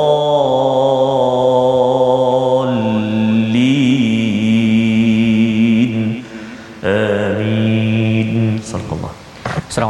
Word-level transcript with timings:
آمين. 6.83 8.59
صدق 8.63 8.89
الله. 8.91 9.09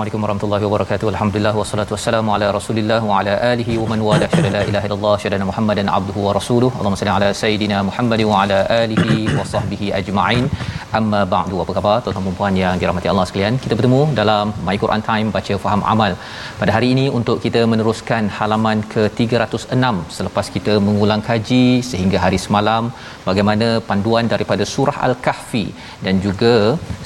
Assalamualaikum 0.06 0.26
warahmatullahi 0.26 0.66
wabarakatuh. 0.66 1.08
Alhamdulillah 1.12 1.54
wassalatu 1.60 1.94
wassalamu 1.96 2.30
ala 2.34 2.48
Rasulillah 2.58 3.00
wa 3.10 3.14
ala 3.20 3.34
alihi 3.52 3.78
wa 3.82 3.88
man 3.92 4.00
wala 4.08 4.26
syada 4.34 4.50
la 4.56 4.62
ilaha 4.70 4.86
illallah 4.88 5.14
syada 5.24 5.48
Muhammadan 5.50 5.88
abduhu 5.98 6.26
wa 6.26 6.34
rasuluh. 6.38 6.70
Allahumma 6.80 7.00
salli 7.00 7.14
ala 7.16 7.30
sayidina 7.40 7.78
Muhammad 7.88 8.22
wa 8.32 8.36
ala 8.42 8.60
alihi 8.82 9.16
wa 9.38 9.46
sahbihi 9.54 9.88
ajma'in. 10.00 10.46
Amma 11.00 11.22
ba'du. 11.32 11.56
Apa 11.64 11.72
khabar 11.78 11.96
tuan-tuan 12.04 12.28
dan 12.28 12.36
puan 12.42 12.60
yang 12.64 12.76
dirahmati 12.82 13.10
Allah 13.14 13.26
sekalian? 13.30 13.58
Kita 13.64 13.74
bertemu 13.80 14.02
dalam 14.20 14.54
My 14.68 14.76
Quran 14.84 15.04
Time 15.10 15.34
baca 15.38 15.58
faham 15.64 15.82
amal. 15.94 16.12
Pada 16.62 16.72
hari 16.76 16.90
ini 16.96 17.06
untuk 17.20 17.40
kita 17.46 17.64
meneruskan 17.74 18.30
halaman 18.38 18.86
ke-306 18.94 19.90
selepas 20.20 20.46
kita 20.58 20.76
mengulang 20.90 21.24
kaji 21.32 21.66
sehingga 21.90 22.20
hari 22.26 22.42
semalam 22.46 22.94
bagaimana 23.30 23.70
panduan 23.90 24.28
daripada 24.36 24.64
surah 24.76 24.98
Al-Kahfi 25.10 25.66
dan 26.06 26.16
juga 26.28 26.54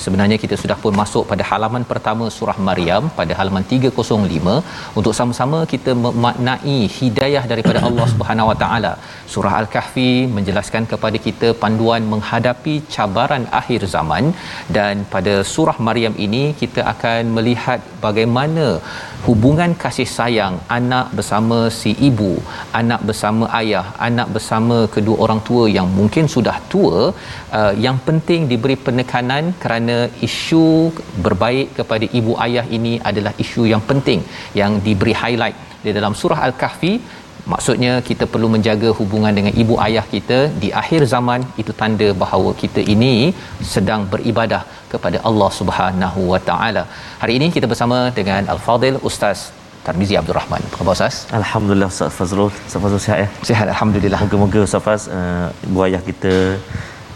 sebenarnya 0.06 0.40
kita 0.44 0.58
sudah 0.66 0.80
pun 0.84 0.94
masuk 1.02 1.26
pada 1.32 1.46
halaman 1.54 1.86
pertama 1.94 2.28
surah 2.40 2.60
Maryam 2.70 2.88
pada 3.20 3.34
halaman 3.40 3.64
305 3.72 4.56
untuk 5.00 5.14
sama-sama 5.20 5.60
kita 5.74 5.94
memaknai 6.06 6.78
hidayah 6.98 7.44
daripada 7.52 7.80
Allah 7.90 8.08
Subhanahu 8.14 8.50
Wa 8.52 8.58
Taala. 8.64 8.94
Surah 9.34 9.54
Al-Kahfi 9.62 10.12
menjelaskan 10.38 10.86
kepada 10.94 11.18
kita 11.28 11.50
panduan 11.64 12.04
menghadapi 12.14 12.76
cabaran 12.96 13.46
akhir 13.62 13.82
zaman 13.96 14.26
dan 14.78 15.06
pada 15.14 15.36
surah 15.54 15.78
Maryam 15.90 16.16
ini 16.28 16.44
kita 16.62 16.84
akan 16.94 17.22
melihat 17.38 17.82
bagaimana 18.06 18.68
hubungan 19.28 19.72
kasih 19.84 20.08
sayang 20.16 20.56
anak 20.78 21.08
bersama 21.18 21.60
si 21.80 21.92
ibu, 22.10 22.32
anak 22.80 23.02
bersama 23.10 23.46
ayah, 23.60 23.86
anak 24.08 24.28
bersama 24.36 24.78
kedua 24.96 25.18
orang 25.26 25.42
tua 25.48 25.64
yang 25.78 25.88
mungkin 26.00 26.26
sudah 26.36 26.58
tua 26.74 27.00
uh, 27.60 27.74
yang 27.86 27.98
penting 28.08 28.48
diberi 28.52 28.78
penekanan 28.88 29.46
kerana 29.64 29.98
isu 30.28 30.68
berbaik 31.26 31.70
kepada 31.80 32.08
ibu 32.20 32.34
ayah 32.46 32.66
ini 32.78 32.94
adalah 33.12 33.34
isu 33.46 33.64
yang 33.74 33.84
penting 33.92 34.22
yang 34.62 34.74
diberi 34.88 35.16
highlight 35.24 35.58
di 35.86 35.92
dalam 35.98 36.14
surah 36.22 36.40
Al-Kahfi 36.48 36.94
maksudnya 37.54 37.94
kita 38.10 38.26
perlu 38.34 38.48
menjaga 38.56 38.90
hubungan 39.00 39.34
dengan 39.38 39.54
ibu 39.62 39.76
ayah 39.86 40.06
kita 40.16 40.40
di 40.64 40.70
akhir 40.82 41.02
zaman 41.14 41.42
itu 41.62 41.72
tanda 41.82 42.08
bahawa 42.24 42.52
kita 42.64 42.82
ini 42.94 43.14
sedang 43.74 44.02
beribadah 44.14 44.62
kepada 44.94 45.18
Allah 45.30 45.50
Subhanahu 45.60 46.22
Wa 46.34 46.40
Taala. 46.50 46.84
Hari 47.22 47.34
ini 47.40 47.48
kita 47.56 47.68
bersama 47.72 47.98
dengan 48.20 48.44
Al-Fadil 48.54 49.00
Ustaz 49.10 49.40
Tarmizi 49.86 50.16
Abdul 50.20 50.38
Rahman. 50.40 50.62
Apa 50.68 50.76
khabar 50.80 50.94
Ustaz? 50.98 51.16
Alhamdulillah 51.40 51.90
Ustaz 51.94 52.12
Fazrul. 52.20 52.52
Ustaz 52.68 52.80
Fazrul 52.84 53.02
sihat 53.06 53.20
ya? 53.24 53.28
Sihat 53.50 53.68
alhamdulillah. 53.74 54.20
Moga-moga 54.26 54.60
Ustaz 54.68 54.84
Faz 54.88 55.02
uh, 55.18 55.48
ibu 55.68 55.80
ayah 55.88 56.02
kita 56.10 56.34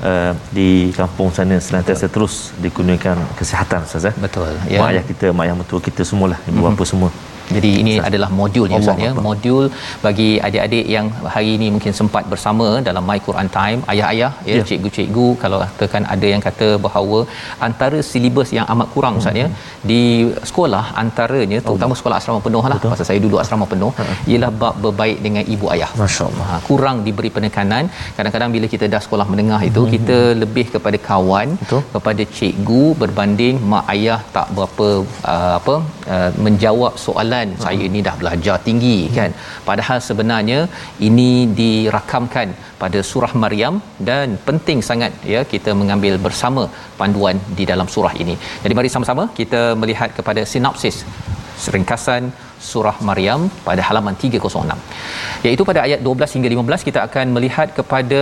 uh, 0.10 0.32
di 0.58 0.70
kampung 1.00 1.30
sana 1.38 1.58
senantiasa 1.68 2.08
terus 2.16 2.36
dikurniakan 2.66 3.20
kesihatan 3.42 3.82
Ustaz 3.90 4.10
ya. 4.10 4.14
Betul. 4.26 4.54
Ya. 4.74 4.80
Mak 4.82 4.90
ayah 4.96 5.06
kita, 5.12 5.28
mak 5.38 5.46
ayah 5.46 5.56
mertua 5.62 5.82
kita 5.90 6.02
semualah, 6.12 6.40
ibu 6.50 6.58
Mhm. 6.60 6.66
bapa 6.70 6.86
semua. 6.94 7.12
Jadi 7.56 7.72
ini 7.82 7.94
Ustaz. 7.98 8.08
adalah 8.10 8.30
modulnya 8.40 8.78
Ustaz 8.84 9.04
ya. 9.06 9.12
Modul 9.28 9.66
bagi 10.06 10.30
adik-adik 10.48 10.86
yang 10.96 11.08
hari 11.36 11.50
ini 11.58 11.68
mungkin 11.76 11.94
sempat 12.00 12.24
bersama 12.34 12.68
dalam 12.88 13.04
My 13.10 13.20
Quran 13.28 13.50
Time, 13.58 13.80
ayah-ayah 13.94 14.32
ya, 14.50 14.56
Ya. 14.58 14.64
cikgu-cikgu 14.70 15.28
kalau 15.44 15.58
katakan 15.64 16.04
ada 16.16 16.28
yang 16.34 16.42
kata 16.48 16.70
bahawa 16.86 17.20
antara 17.68 18.00
silibus 18.10 18.50
yang 18.58 18.68
amat 18.76 18.88
kurang 18.96 19.16
Ustaz 19.22 19.40
ya 19.42 19.48
di 19.92 20.02
sekolah 20.50 20.84
antaranya 21.04 21.60
terutama 21.66 21.94
sekolah 22.00 22.18
asrama 22.22 22.40
penuh 22.48 22.64
lah 22.72 22.78
pasal 22.94 23.08
saya 23.10 23.20
duduk 23.26 23.40
asrama 23.44 23.66
penuh 23.74 23.92
ialah 24.32 24.52
bab 24.62 24.76
berbaik 24.86 25.18
dengan 25.26 25.44
ibu 25.56 25.66
ayah. 25.74 25.90
Masya-Allah. 26.02 26.46
Ha, 26.52 26.56
kurang 26.70 26.98
diberi 27.08 27.30
penekanan. 27.36 27.84
Kadang-kadang 28.18 28.50
bila 28.56 28.68
kita 28.74 28.86
dah 28.94 29.02
sekolah 29.06 29.26
menengah 29.34 29.60
itu 29.70 29.82
kita 29.96 30.18
lebih 30.44 30.66
kepada 30.76 30.98
kawan, 31.10 31.48
Betul. 31.62 31.82
kepada 31.96 32.24
cikgu 32.38 32.84
berbanding 33.02 33.56
mak 33.74 33.86
ayah 33.94 34.20
tak 34.36 34.48
berapa 34.56 34.88
uh, 35.34 35.54
apa 35.60 35.76
uh, 36.16 36.30
menjawab 36.46 36.94
soalan 37.06 37.32
saya 37.66 37.86
ni 37.96 38.02
dah 38.08 38.16
belajar 38.22 38.56
tinggi 38.68 38.98
kan. 39.18 39.32
Padahal 39.70 40.00
sebenarnya 40.08 40.60
ini 41.08 41.30
dirakamkan 41.60 42.48
pada 42.84 43.02
surah 43.10 43.34
Maryam 43.44 43.76
dan 44.10 44.38
penting 44.48 44.80
sangat 44.90 45.14
ya 45.34 45.42
kita 45.54 45.74
mengambil 45.82 46.16
bersama 46.28 46.64
panduan 47.02 47.38
di 47.60 47.66
dalam 47.72 47.90
surah 47.96 48.14
ini. 48.24 48.36
Jadi 48.64 48.74
mari 48.80 48.92
sama-sama 48.96 49.26
kita 49.40 49.62
melihat 49.84 50.12
kepada 50.20 50.44
sinopsis 50.54 50.98
ringkasan 51.76 52.24
surah 52.70 52.98
Maryam 53.10 53.42
pada 53.68 53.82
halaman 53.88 54.16
306 54.24 55.48
iaitu 55.48 55.64
pada 55.70 55.80
ayat 55.86 56.00
12 56.08 56.36
hingga 56.36 56.50
15 56.56 56.88
kita 56.88 57.00
akan 57.08 57.26
melihat 57.36 57.70
kepada 57.78 58.22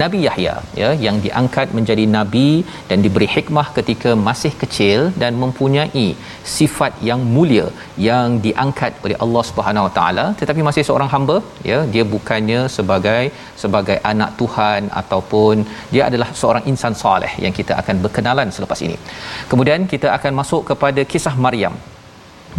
Nabi 0.00 0.18
Yahya 0.26 0.54
ya 0.80 0.90
yang 1.06 1.16
diangkat 1.24 1.68
menjadi 1.78 2.04
nabi 2.16 2.48
dan 2.90 2.98
diberi 3.04 3.28
hikmah 3.34 3.66
ketika 3.78 4.10
masih 4.28 4.52
kecil 4.62 5.00
dan 5.22 5.32
mempunyai 5.42 6.06
sifat 6.56 6.92
yang 7.08 7.20
mulia 7.36 7.66
yang 8.08 8.28
diangkat 8.46 8.92
oleh 9.04 9.16
Allah 9.24 9.42
Subhanahu 9.50 9.86
Wa 9.88 9.92
Taala. 9.98 10.26
Tetapi 10.40 10.60
masih 10.68 10.84
seorang 10.88 11.10
hamba 11.14 11.36
ya 11.70 11.78
dia 11.94 12.04
bukannya 12.14 12.60
sebagai 12.76 13.22
sebagai 13.62 13.98
anak 14.12 14.30
Tuhan 14.42 14.82
ataupun 15.02 15.64
dia 15.94 16.04
adalah 16.10 16.30
seorang 16.42 16.64
insan 16.72 16.96
soleh 17.02 17.32
yang 17.46 17.56
kita 17.60 17.74
akan 17.82 17.98
berkenalan 18.06 18.50
selepas 18.58 18.80
ini. 18.86 18.98
Kemudian 19.50 19.82
kita 19.94 20.10
akan 20.18 20.32
masuk 20.42 20.62
kepada 20.72 21.02
kisah 21.12 21.36
Maryam 21.46 21.76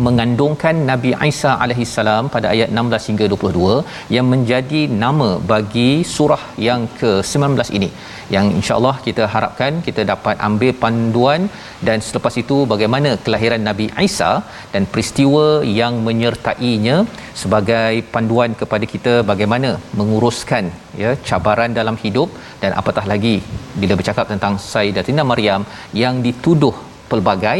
mengandungkan 0.06 0.76
Nabi 0.90 1.12
Isa 1.30 1.52
alaihi 1.64 1.86
salam 1.96 2.26
pada 2.34 2.48
ayat 2.54 2.70
16 2.80 3.10
hingga 3.10 3.26
22 3.34 4.16
yang 4.16 4.28
menjadi 4.34 4.82
nama 5.04 5.30
bagi 5.52 5.92
surah 6.16 6.44
yang 6.68 6.82
ke-19 7.00 7.70
ini. 7.80 7.90
Yang 8.34 8.46
insyaallah 8.58 8.96
kita 9.08 9.24
harapkan 9.34 9.74
kita 9.88 10.02
dapat 10.12 10.36
ambil 10.48 10.72
panduan 10.84 11.42
dan 11.88 12.00
selepas 12.08 12.36
itu 12.44 12.58
bagaimana 12.74 13.10
kelahiran 13.26 13.64
Nabi 13.70 13.88
Isa 14.08 14.32
dan 14.74 14.86
peristiwa 14.94 15.46
yang 15.82 15.96
menyertainya 16.08 16.98
sebagai 17.42 17.94
panduan 18.16 18.52
kepada 18.62 18.88
kita 18.94 19.14
bagaimana 19.32 19.72
menguruskan 20.00 20.66
ya 21.04 21.12
cabaran 21.30 21.72
dalam 21.80 21.98
hidup 22.04 22.30
dan 22.64 22.74
apatah 22.82 23.06
lagi 23.14 23.38
bila 23.82 23.94
bercakap 24.02 24.26
tentang 24.34 24.56
Sayyidatina 24.72 25.24
Maryam 25.32 25.64
yang 26.04 26.18
dituduh 26.28 26.76
pelbagai 27.12 27.60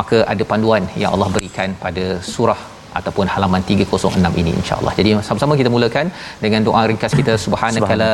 maka 0.00 0.18
ada 0.32 0.44
panduan 0.52 0.84
yang 1.02 1.10
Allah 1.14 1.30
berikan 1.36 1.70
pada 1.84 2.06
surah 2.34 2.60
ataupun 2.98 3.26
halaman 3.34 3.62
306 3.72 4.40
ini 4.40 4.52
insyaallah. 4.60 4.92
Jadi 4.98 5.10
sama-sama 5.28 5.54
kita 5.60 5.70
mulakan 5.74 6.06
dengan 6.44 6.60
doa 6.68 6.82
ringkas 6.90 7.14
kita 7.20 7.34
subhanakala 7.44 8.10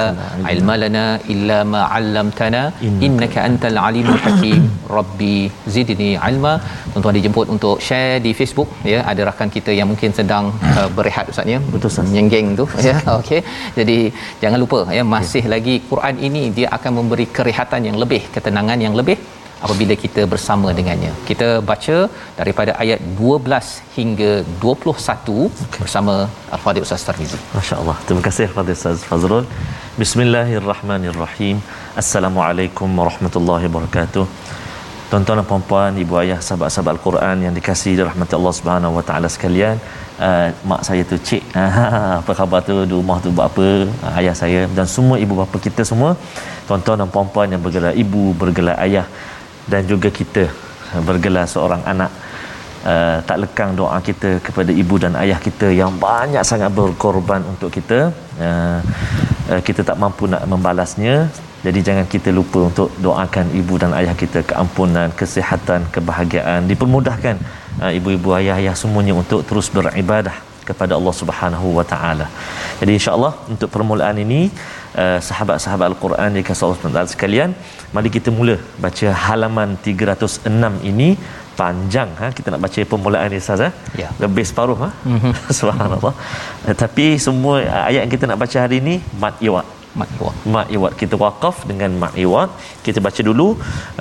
ilma 0.54 0.74
lana 0.82 1.06
illa 1.34 1.58
ma 1.72 1.82
'allamtana 1.94 2.62
innaka 3.06 3.38
antal 3.48 3.78
alimul 3.86 4.20
hakim 4.26 4.62
rabbi 4.98 5.36
zidni 5.76 6.10
ilma. 6.30 6.52
Tuan-tuan 6.92 7.16
dijemput 7.18 7.46
untuk 7.56 7.76
share 7.88 8.16
di 8.26 8.32
Facebook 8.40 8.70
ya 8.92 9.00
ada 9.12 9.24
rakan 9.30 9.50
kita 9.56 9.72
yang 9.78 9.88
mungkin 9.92 10.12
sedang 10.20 10.46
uh, 10.78 10.88
berehat 10.98 11.26
ustaz 11.34 11.54
ya. 11.54 11.60
Betul, 11.72 11.88
Ustaz. 11.92 12.12
Nyenggeng 12.14 12.48
tu 12.60 12.64
ya. 12.88 12.96
Okey. 13.20 13.40
Jadi 13.78 13.98
jangan 14.42 14.58
lupa 14.64 14.80
ya 14.98 15.04
masih 15.16 15.44
lagi 15.54 15.74
Quran 15.90 16.14
ini 16.28 16.44
dia 16.58 16.68
akan 16.78 16.92
memberi 17.00 17.26
kerehatan 17.38 17.82
yang 17.90 17.98
lebih, 18.04 18.22
ketenangan 18.36 18.80
yang 18.86 18.96
lebih 19.00 19.18
apabila 19.64 19.94
kita 20.04 20.22
bersama 20.32 20.68
dengannya. 20.78 21.12
Kita 21.30 21.48
baca 21.70 21.96
daripada 22.40 22.72
ayat 22.82 23.00
12 23.20 23.96
hingga 23.98 24.30
21 24.66 25.48
okay. 25.64 25.80
bersama 25.84 26.14
Al-Fadhil 26.56 26.86
Ustaz 26.86 27.06
Tarmizi. 27.08 27.38
Masya-Allah. 27.58 27.96
Terima 28.06 28.22
kasih 28.28 28.48
Fadil 28.56 28.78
Ustaz 28.78 29.02
Fazrul. 29.10 29.46
Bismillahirrahmanirrahim. 30.02 31.58
Assalamualaikum 32.02 32.88
warahmatullahi 33.02 33.66
wabarakatuh. 33.70 34.26
Tuan-tuan 35.10 35.38
dan 35.40 35.46
puan-puan, 35.50 35.92
ibu 36.02 36.14
ayah, 36.20 36.36
sahabat-sahabat 36.46 36.92
Al-Quran 36.96 37.36
yang 37.44 37.54
dikasihi 37.58 37.94
dirahmati 37.98 38.34
Allah 38.38 38.52
Subhanahu 38.58 38.96
wa 38.96 39.04
taala 39.08 39.28
sekalian, 39.34 39.76
uh, 40.26 40.48
mak 40.70 40.80
saya 40.88 41.02
tu 41.10 41.16
cik, 41.28 41.42
apa 42.20 42.32
khabar 42.40 42.60
tu 42.66 42.74
di 42.90 42.92
rumah 42.98 43.16
tu 43.24 43.32
buat 43.36 43.48
apa? 43.50 43.68
Uh, 43.88 44.12
ayah 44.20 44.34
saya 44.40 44.60
dan 44.78 44.86
semua 44.96 45.16
ibu 45.24 45.32
bapa 45.40 45.56
kita 45.66 45.80
semua, 45.90 46.10
tuan-tuan 46.68 47.00
dan 47.00 47.08
puan-puan 47.14 47.48
yang 47.48 47.62
bergelar 47.66 47.96
ibu, 48.04 48.36
bergelar 48.42 48.76
ayah 48.84 49.06
dan 49.72 49.84
juga 49.84 50.08
kita 50.08 50.48
uh, 50.92 51.02
bergelar 51.04 51.46
seorang 51.46 51.84
anak 51.84 52.12
Uh, 52.78 53.18
tak 53.26 53.42
lekang 53.42 53.74
doa 53.74 53.98
kita 53.98 54.38
kepada 54.38 54.70
ibu 54.70 55.02
dan 55.02 55.12
ayah 55.18 55.34
kita 55.42 55.66
yang 55.74 55.98
banyak 55.98 56.40
sangat 56.46 56.70
berkorban 56.70 57.42
untuk 57.42 57.74
kita. 57.74 58.14
Uh, 58.38 58.78
uh, 59.50 59.60
kita 59.66 59.82
tak 59.82 59.98
mampu 59.98 60.30
nak 60.30 60.46
membalasnya. 60.46 61.26
Jadi 61.66 61.82
jangan 61.82 62.06
kita 62.06 62.30
lupa 62.30 62.70
untuk 62.70 62.88
doakan 63.02 63.50
ibu 63.50 63.74
dan 63.82 63.90
ayah 63.98 64.14
kita 64.14 64.46
keampunan, 64.46 65.10
kesihatan, 65.10 65.90
kebahagiaan, 65.90 66.70
dipermudahkan 66.70 67.36
uh, 67.82 67.90
ibu-ibu 67.98 68.30
ayah-ayah 68.38 68.78
semuanya 68.78 69.18
untuk 69.18 69.42
terus 69.42 69.66
beribadah 69.74 70.47
kepada 70.68 70.92
Allah 70.98 71.14
Subhanahu 71.20 71.68
wa 71.78 71.84
taala. 71.92 72.26
Jadi 72.80 72.92
insya-Allah 72.98 73.32
untuk 73.52 73.68
permulaan 73.74 74.18
ini 74.24 74.40
uh, 75.02 75.18
sahabat-sahabat 75.28 75.86
Al-Quran 75.92 76.38
di 76.38 76.42
kasih 76.48 76.64
Allah 76.66 77.06
sekalian, 77.14 77.52
mari 77.96 78.10
kita 78.16 78.32
mula 78.38 78.56
baca 78.84 79.08
halaman 79.24 79.70
306 79.86 80.90
ini 80.92 81.10
panjang 81.60 82.10
ha? 82.20 82.26
Kita 82.36 82.48
nak 82.54 82.62
baca 82.66 82.80
permulaan 82.92 83.28
ni 83.34 83.40
ustaz 83.44 83.64
ha? 83.66 83.70
ya. 84.02 84.08
Lebih 84.24 84.44
separuh 84.50 84.78
ha? 84.84 84.90
Mm-hmm. 85.14 85.32
subhanallah. 85.60 86.14
Uh, 86.66 86.76
tapi 86.84 87.08
semua 87.26 87.56
ayat 87.88 88.00
yang 88.04 88.14
kita 88.16 88.30
nak 88.30 88.40
baca 88.44 88.58
hari 88.64 88.78
ini 88.84 88.96
mat 89.24 89.36
iwat 89.48 89.66
mat 90.00 90.10
iwat 90.16 90.36
mat 90.54 90.66
iwat 90.76 90.92
kita 91.00 91.14
waqaf 91.22 91.56
dengan 91.70 91.90
mat 92.02 92.14
iwat 92.24 92.50
kita 92.86 92.98
baca 93.06 93.20
dulu 93.28 93.48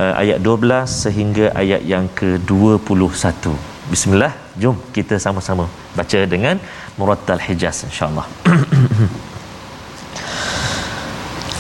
uh, 0.02 0.14
ayat 0.22 0.38
12 0.50 1.04
sehingga 1.04 1.46
ayat 1.62 1.82
yang 1.94 2.06
ke-21 2.20 3.56
bismillah 3.94 4.34
jom 4.63 4.77
kita 4.97 5.17
sama-sama 5.19 5.65
baca 5.97 6.21
dengan 6.35 6.57
murattal 6.99 7.41
hijaz 7.41 7.85
insyaallah 7.89 8.27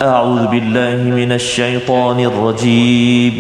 أعوذ 0.03 0.47
بالله 0.51 0.99
من 1.15 1.31
الشيطان 1.33 2.19
الرجيم 2.21 3.39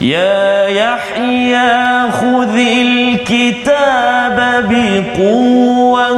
يا 0.00 0.68
يحيى 0.68 1.72
خذ 2.12 2.56
الكتاب 2.58 4.36
بقوة 4.68 6.08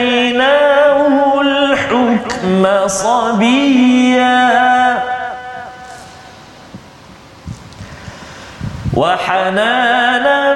وآتيناه 0.00 1.40
الحكم 1.40 2.23
صبيا 2.87 4.45
وحنانا 8.93 10.53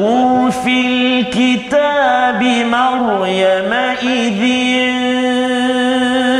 واذكر 0.00 0.50
في 0.50 0.86
الكتاب 0.86 2.42
مريم 2.42 3.72
إذ 4.02 4.42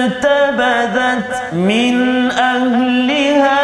انتبذت 0.04 1.52
من 1.52 2.30
أهلها 2.30 3.60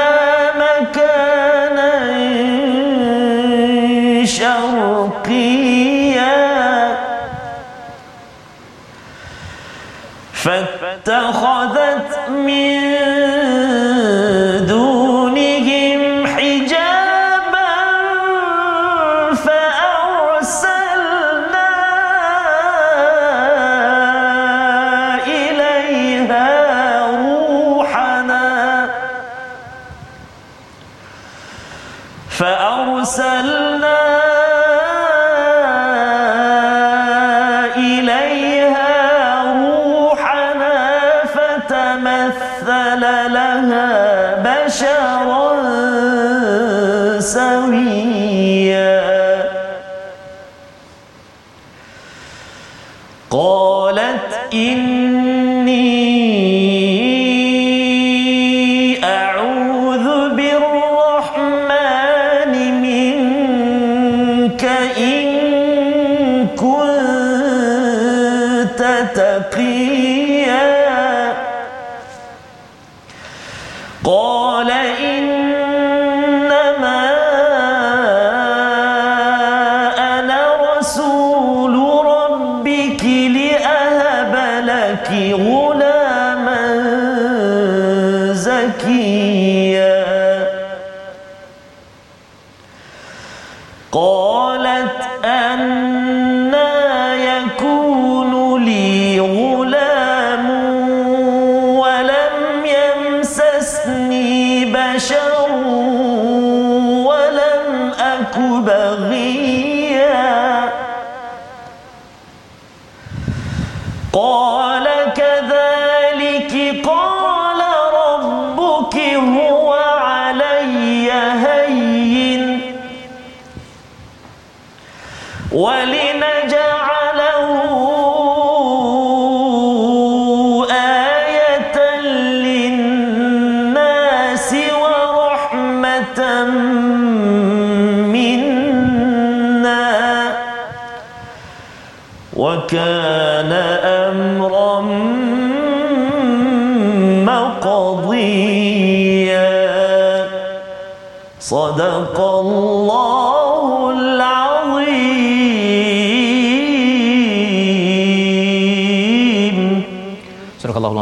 فاتخذت 10.47 12.29
من 12.29 12.96
فأرسلنا 32.39 33.66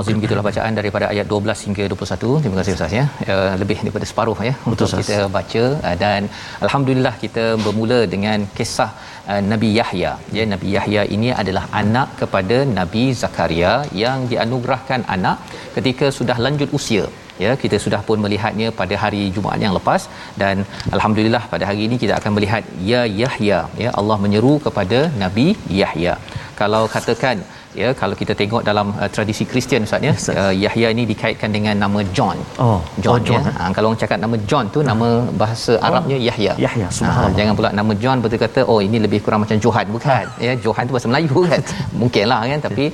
Surah 0.04 0.12
Al-Azim 0.12 0.24
gitulah 0.24 0.44
bacaan 0.48 0.72
daripada 0.78 1.06
ayat 1.12 1.26
12 1.32 1.64
hingga 1.66 1.84
21. 1.92 2.42
Terima 2.44 2.56
kasih 2.58 2.72
Ustaz 2.76 2.92
ya. 2.98 3.04
Uh, 3.34 3.52
lebih 3.62 3.78
daripada 3.84 4.06
separuh 4.10 4.36
ya 4.48 4.54
Betul, 4.70 4.84
untuk 4.84 5.00
kita 5.00 5.18
baca 5.36 5.64
uh, 5.88 5.96
dan 6.02 6.20
alhamdulillah 6.66 7.14
kita 7.24 7.44
bermula 7.64 7.98
dengan 8.14 8.38
kisah 8.58 8.90
uh, 9.32 9.40
Nabi 9.52 9.70
Yahya. 9.78 10.12
Ya 10.36 10.44
Nabi 10.54 10.68
Yahya 10.76 11.04
ini 11.16 11.30
adalah 11.42 11.64
anak 11.82 12.08
kepada 12.20 12.58
Nabi 12.78 13.04
Zakaria 13.22 13.74
yang 14.04 14.28
dianugerahkan 14.32 15.02
anak 15.16 15.38
ketika 15.76 16.08
sudah 16.18 16.38
lanjut 16.46 16.70
usia 16.80 17.04
ya 17.42 17.52
kita 17.62 17.76
sudah 17.84 18.00
pun 18.08 18.18
melihatnya 18.24 18.68
pada 18.80 18.94
hari 19.04 19.22
Jumaat 19.36 19.60
yang 19.64 19.74
lepas 19.78 20.02
dan 20.42 20.56
alhamdulillah 20.96 21.42
pada 21.54 21.64
hari 21.70 21.80
ini 21.86 21.96
kita 22.02 22.14
akan 22.20 22.32
melihat 22.36 22.64
ya 22.92 23.02
Yahya 23.22 23.58
ya 23.84 23.90
Allah 24.00 24.18
menyeru 24.24 24.54
kepada 24.66 25.00
Nabi 25.22 25.46
Yahya 25.80 26.14
kalau 26.60 26.82
katakan 26.94 27.38
ya 27.80 27.88
kalau 28.00 28.14
kita 28.20 28.32
tengok 28.40 28.62
dalam 28.68 28.86
uh, 29.02 29.08
tradisi 29.14 29.44
Kristian 29.50 29.86
ustaz 29.86 30.06
ya 30.08 30.12
Ustaz. 30.20 30.36
uh, 30.42 30.52
Yahya 30.64 30.88
ini 30.94 31.04
dikaitkan 31.12 31.50
dengan 31.56 31.74
nama 31.84 32.00
John 32.16 32.38
Oh, 32.66 32.78
John, 33.04 33.12
oh, 33.14 33.18
John, 33.28 33.42
ya. 33.48 33.52
ha, 33.58 33.70
kalau 33.76 33.86
orang 33.90 34.00
cakap 34.02 34.18
nama 34.24 34.36
John 34.50 34.64
tu 34.74 34.80
nama 34.90 35.08
bahasa 35.42 35.72
Arabnya 35.88 36.16
Yahya 36.28 36.52
Yahya, 36.66 36.86
ha, 36.88 36.94
subhanallah. 36.98 37.34
jangan 37.38 37.54
pula 37.58 37.70
nama 37.80 37.92
John 38.04 38.16
betul 38.24 38.40
kata 38.44 38.60
oh 38.72 38.78
ini 38.88 38.98
lebih 39.06 39.20
kurang 39.26 39.42
macam 39.44 39.58
Johan 39.66 39.86
bukan 39.96 40.24
ya 40.46 40.54
Johan 40.66 40.84
tu 40.88 40.94
bahasa 40.96 41.08
Melayu 41.12 41.38
kan 41.52 41.60
mungkinlah 42.02 42.40
kan 42.52 42.60
tapi 42.68 42.84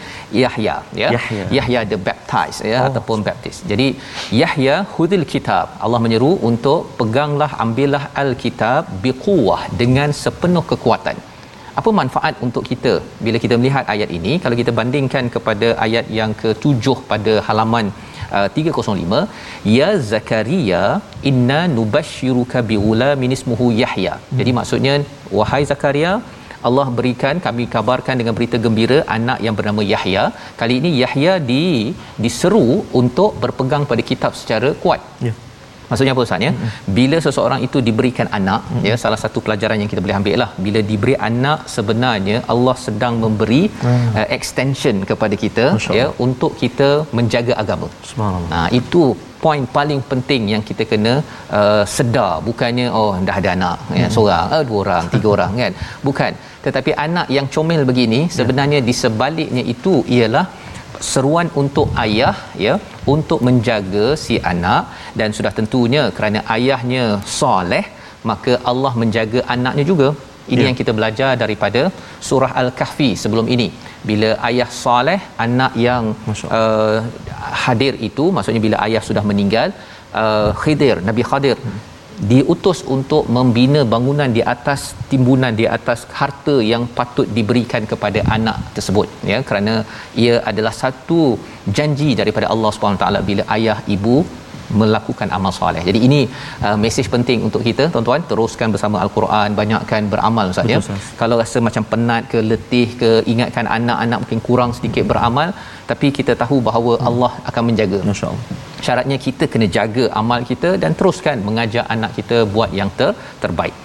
Yahya 0.42 0.76
ya 1.02 1.08
Yahya. 1.16 1.44
Yahya 1.58 1.80
the 1.92 1.98
baptized 2.08 2.62
ya 2.72 2.78
Oh. 2.80 2.86
ataupun 2.88 3.18
baptist. 3.28 3.60
Jadi 3.70 3.86
Yahya 4.42 4.74
hudil 4.94 5.24
kitab. 5.32 5.66
Allah 5.84 5.98
menyeru 6.04 6.30
untuk 6.50 6.80
peganglah 6.98 7.50
ambillah 7.64 8.04
al-kitab 8.22 8.88
biquwah 9.04 9.60
dengan 9.82 10.08
sepenuh 10.22 10.64
kekuatan. 10.70 11.16
Apa 11.80 11.90
manfaat 12.00 12.34
untuk 12.46 12.64
kita 12.70 12.92
bila 13.26 13.38
kita 13.44 13.54
melihat 13.60 13.84
ayat 13.94 14.10
ini 14.18 14.32
kalau 14.44 14.58
kita 14.60 14.72
bandingkan 14.78 15.26
kepada 15.36 15.68
ayat 15.86 16.06
yang 16.18 16.32
ke-7 16.42 16.96
pada 17.12 17.34
halaman 17.48 17.86
uh, 18.36 18.48
305 18.56 19.22
ya 19.76 19.88
zakaria 20.12 20.82
inna 21.30 21.60
nubashshiruka 21.76 22.66
bighulamin 22.72 23.36
ismuhu 23.38 23.68
yahya. 23.82 24.14
Jadi 24.40 24.52
maksudnya 24.60 24.96
wahai 25.38 25.62
zakaria 25.72 26.12
Allah 26.68 26.86
berikan 26.96 27.36
kami 27.44 27.64
kabarkan 27.74 28.16
dengan 28.20 28.34
berita 28.38 28.56
gembira 28.64 28.98
anak 29.16 29.38
yang 29.46 29.54
bernama 29.58 29.82
Yahya. 29.92 30.24
Kali 30.60 30.74
ini 30.80 30.90
Yahya 31.02 31.34
di 31.50 31.62
diseru 32.24 32.66
untuk 33.00 33.40
berpegang 33.44 33.86
pada 33.92 34.02
kitab 34.10 34.34
secara 34.40 34.70
kuat. 34.82 35.00
Ya. 35.26 35.32
Maksudnya 35.90 36.12
apa 36.14 36.24
Ustaz 36.26 36.46
ya? 36.48 36.52
Bila 36.98 37.18
seseorang 37.26 37.60
itu 37.68 37.78
diberikan 37.88 38.28
anak, 38.38 38.60
ya 38.88 38.94
salah 39.04 39.20
satu 39.24 39.38
pelajaran 39.46 39.80
yang 39.82 39.90
kita 39.92 40.02
boleh 40.04 40.18
ambil 40.20 40.36
lah. 40.42 40.50
Bila 40.66 40.82
diberi 40.90 41.16
anak 41.30 41.60
sebenarnya 41.76 42.36
Allah 42.54 42.76
sedang 42.86 43.16
memberi 43.24 43.62
uh, 43.90 44.26
extension 44.38 44.98
kepada 45.10 45.36
kita 45.44 45.66
ya 45.98 46.06
untuk 46.26 46.54
kita 46.62 46.90
menjaga 47.18 47.54
agama. 47.64 47.88
Subhanallah. 48.10 48.50
Ha 48.54 48.60
itu 48.80 49.02
poin 49.44 49.62
paling 49.76 50.00
penting 50.10 50.42
yang 50.52 50.62
kita 50.68 50.84
kena 50.90 51.12
uh, 51.58 51.84
sedar 51.96 52.32
bukannya 52.48 52.86
oh 53.00 53.12
dah 53.28 53.36
ada 53.40 53.50
anak 53.56 53.78
ya 54.00 54.06
seorang 54.14 54.46
uh, 54.56 54.62
dua 54.68 54.80
orang 54.84 55.04
tiga 55.14 55.28
orang 55.36 55.52
kan 55.62 55.74
bukan 56.08 56.32
tetapi 56.66 56.90
anak 57.06 57.26
yang 57.36 57.46
comel 57.54 57.82
begini 57.90 58.20
sebenarnya 58.38 58.80
di 58.88 58.94
sebaliknya 59.02 59.62
itu 59.74 59.94
ialah 60.16 60.44
seruan 61.12 61.48
untuk 61.62 61.88
ayah 62.04 62.36
ya 62.64 62.74
untuk 63.14 63.40
menjaga 63.48 64.06
si 64.24 64.36
anak. 64.52 64.82
Dan 65.20 65.30
sudah 65.38 65.52
tentunya 65.58 66.02
kerana 66.16 66.40
ayahnya 66.56 67.04
soleh 67.40 67.84
maka 68.30 68.54
Allah 68.72 68.92
menjaga 69.02 69.42
anaknya 69.54 69.86
juga. 69.92 70.10
Ini 70.52 70.62
Ya. 70.62 70.66
yang 70.68 70.78
kita 70.78 70.92
belajar 70.98 71.30
daripada 71.42 71.80
surah 72.28 72.52
al-kahfi 72.60 73.08
sebelum 73.22 73.46
ini. 73.54 73.68
Bila 74.08 74.30
ayah 74.48 74.68
soleh 74.82 75.20
anak 75.44 75.72
yang 75.86 76.04
uh, 76.58 76.96
hadir 77.64 77.94
itu 78.08 78.24
maksudnya 78.36 78.62
bila 78.66 78.76
ayah 78.86 79.02
sudah 79.08 79.24
meninggal 79.30 79.68
uh, 80.22 80.50
Khidir 80.62 80.96
Nabi 81.08 81.22
Khadir 81.30 81.56
diutus 82.32 82.80
untuk 82.94 83.24
membina 83.36 83.80
bangunan 83.92 84.30
di 84.36 84.42
atas 84.54 84.80
timbunan 85.10 85.54
di 85.60 85.66
atas 85.76 86.00
harta 86.18 86.56
yang 86.72 86.82
patut 86.98 87.28
diberikan 87.36 87.84
kepada 87.92 88.22
anak 88.36 88.58
tersebut 88.76 89.08
ya 89.30 89.38
kerana 89.48 89.74
ia 90.24 90.34
adalah 90.50 90.74
satu 90.82 91.20
janji 91.78 92.10
daripada 92.20 92.48
Allah 92.54 92.72
Subhanahu 92.76 93.02
taala 93.04 93.20
bila 93.30 93.44
ayah 93.56 93.78
ibu 93.96 94.16
melakukan 94.80 95.28
amal 95.36 95.52
soleh. 95.58 95.82
Jadi 95.88 96.00
ini 96.06 96.20
uh, 96.66 96.76
mesej 96.84 97.06
penting 97.14 97.38
untuk 97.48 97.62
kita 97.68 97.84
tuan-tuan 97.94 98.22
teruskan 98.30 98.68
bersama 98.74 98.96
al-Quran, 99.04 99.58
banyakkan 99.60 100.10
beramal 100.14 100.52
Ustaz 100.54 100.72
ya. 100.74 100.80
Kalau 101.20 101.38
rasa 101.42 101.58
macam 101.68 101.84
penat 101.92 102.30
ke 102.32 102.40
letih 102.50 102.88
ke 103.02 103.10
ingatkan 103.34 103.66
anak-anak 103.78 104.18
mungkin 104.24 104.42
kurang 104.48 104.72
sedikit 104.78 105.06
beramal 105.12 105.50
tapi 105.90 106.08
kita 106.18 106.34
tahu 106.42 106.58
bahawa 106.70 106.92
Allah 107.10 107.32
akan 107.50 107.62
menjaga. 107.70 108.00
Masya-Allah. 108.10 108.44
Syaratnya 108.86 109.18
kita 109.26 109.44
kena 109.52 109.66
jaga 109.76 110.04
amal 110.20 110.40
kita 110.50 110.70
dan 110.82 110.92
teruskan 110.98 111.38
mengajak 111.48 111.86
anak 111.94 112.12
kita 112.18 112.38
buat 112.54 112.70
yang 112.80 112.90
ter, 112.98 113.10
terbaik. 113.42 113.76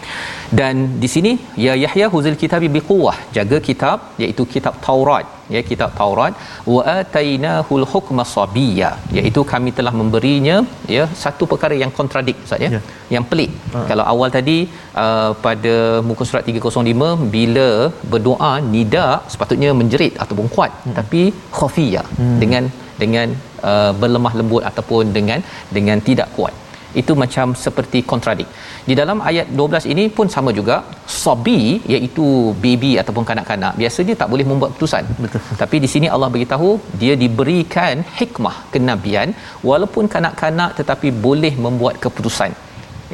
Dan 0.59 0.75
di 1.03 1.07
sini 1.13 1.31
ya 1.65 1.73
Yahya 1.83 2.07
huzil 2.13 2.37
kitabi 2.43 2.67
biquwah, 2.75 3.17
jaga 3.37 3.57
kitab 3.67 3.97
iaitu 4.23 4.43
kitab 4.53 4.75
Taurat, 4.85 5.25
ya 5.55 5.61
kitab 5.69 5.89
Taurat 5.99 6.33
wa 6.73 6.81
atainahul 6.99 7.85
hukma 7.93 8.23
sabiyya, 8.33 8.91
iaitu 9.17 9.43
kami 9.53 9.71
telah 9.79 9.93
memberinya 10.01 10.57
ya 10.95 11.05
satu 11.23 11.45
perkara 11.51 11.77
yang 11.83 11.93
kontradik 11.97 12.37
Ustaz 12.45 12.65
ya. 12.65 12.69
Ya. 12.75 12.81
Yang 13.15 13.25
pelik. 13.31 13.51
Kalau 13.89 14.05
awal 14.13 14.29
tadi 14.37 14.57
uh, 15.03 15.31
pada 15.45 15.75
muka 16.07 16.23
surat 16.29 16.47
305 16.53 17.29
bila 17.35 17.69
berdoa 18.13 18.53
nida 18.73 19.07
sepatutnya 19.33 19.71
menjerit 19.81 20.13
ataupun 20.23 20.47
kuat 20.55 20.71
hmm. 20.85 20.95
tapi 20.99 21.21
khafiyya 21.57 22.03
hmm. 22.21 22.39
dengan 22.43 22.65
dengan 23.01 23.27
uh, 23.71 23.91
berlemah 24.01 24.33
lembut 24.39 24.63
ataupun 24.69 25.13
dengan 25.17 25.39
dengan 25.77 25.99
tidak 26.09 26.29
kuat 26.37 26.55
itu 27.01 27.13
macam 27.21 27.47
seperti 27.65 27.99
kontradik. 28.11 28.49
Di 28.89 28.93
dalam 28.99 29.19
ayat 29.29 29.47
12 29.59 29.91
ini 29.93 30.03
pun 30.17 30.27
sama 30.35 30.51
juga 30.59 30.75
sabi 31.23 31.59
iaitu 31.93 32.27
baby 32.63 32.91
ataupun 33.01 33.25
kanak-kanak 33.29 33.73
biasanya 33.81 34.13
tak 34.21 34.29
boleh 34.33 34.45
membuat 34.51 34.69
keputusan. 34.73 35.03
Betul. 35.23 35.41
Tapi 35.61 35.77
di 35.85 35.89
sini 35.93 36.09
Allah 36.15 36.29
beritahu 36.35 36.69
dia 37.01 37.15
diberikan 37.23 38.05
hikmah 38.19 38.57
kenabian 38.75 39.35
walaupun 39.71 40.07
kanak-kanak 40.15 40.71
tetapi 40.79 41.09
boleh 41.27 41.53
membuat 41.67 41.97
keputusan. 42.05 42.53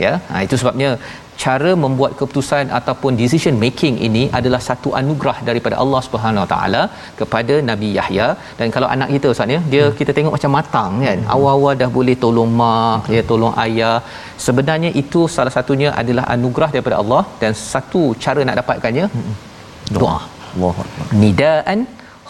Ya, 0.03 0.11
ha, 0.31 0.39
itu 0.45 0.55
sebabnya 0.59 0.89
cara 1.43 1.71
membuat 1.83 2.11
keputusan 2.19 2.65
ataupun 2.79 3.17
decision 3.21 3.55
making 3.63 3.95
ini 4.07 4.23
adalah 4.39 4.59
satu 4.67 4.89
anugerah 4.99 5.37
daripada 5.49 5.75
Allah 5.83 6.01
Subhanahu 6.07 6.45
Taala 6.53 6.81
kepada 7.19 7.55
Nabi 7.69 7.89
Yahya 7.97 8.27
dan 8.59 8.67
kalau 8.75 8.87
anak 8.95 9.09
kita 9.15 9.27
Ustaz 9.33 9.55
ya 9.55 9.61
dia 9.73 9.83
Hmm. 9.85 9.95
kita 9.99 10.11
tengok 10.17 10.35
macam 10.37 10.51
matang 10.57 10.91
kan 11.05 11.19
awal-awal 11.35 11.73
dah 11.81 11.89
boleh 11.97 12.15
tolong 12.25 12.51
mak 12.61 13.09
ya 13.15 13.23
tolong 13.31 13.55
ayah 13.65 13.95
sebenarnya 14.47 14.91
itu 15.03 15.21
salah 15.37 15.53
satunya 15.57 15.89
adalah 16.01 16.25
anugerah 16.35 16.69
daripada 16.75 16.97
Allah 17.01 17.23
dan 17.41 17.51
satu 17.71 18.03
cara 18.25 18.43
nak 18.49 18.59
dapatkannya 18.61 19.07
Hmm. 19.15 19.33
doa 19.97 20.19
Akbar. 20.51 20.85
nidaan 21.23 21.79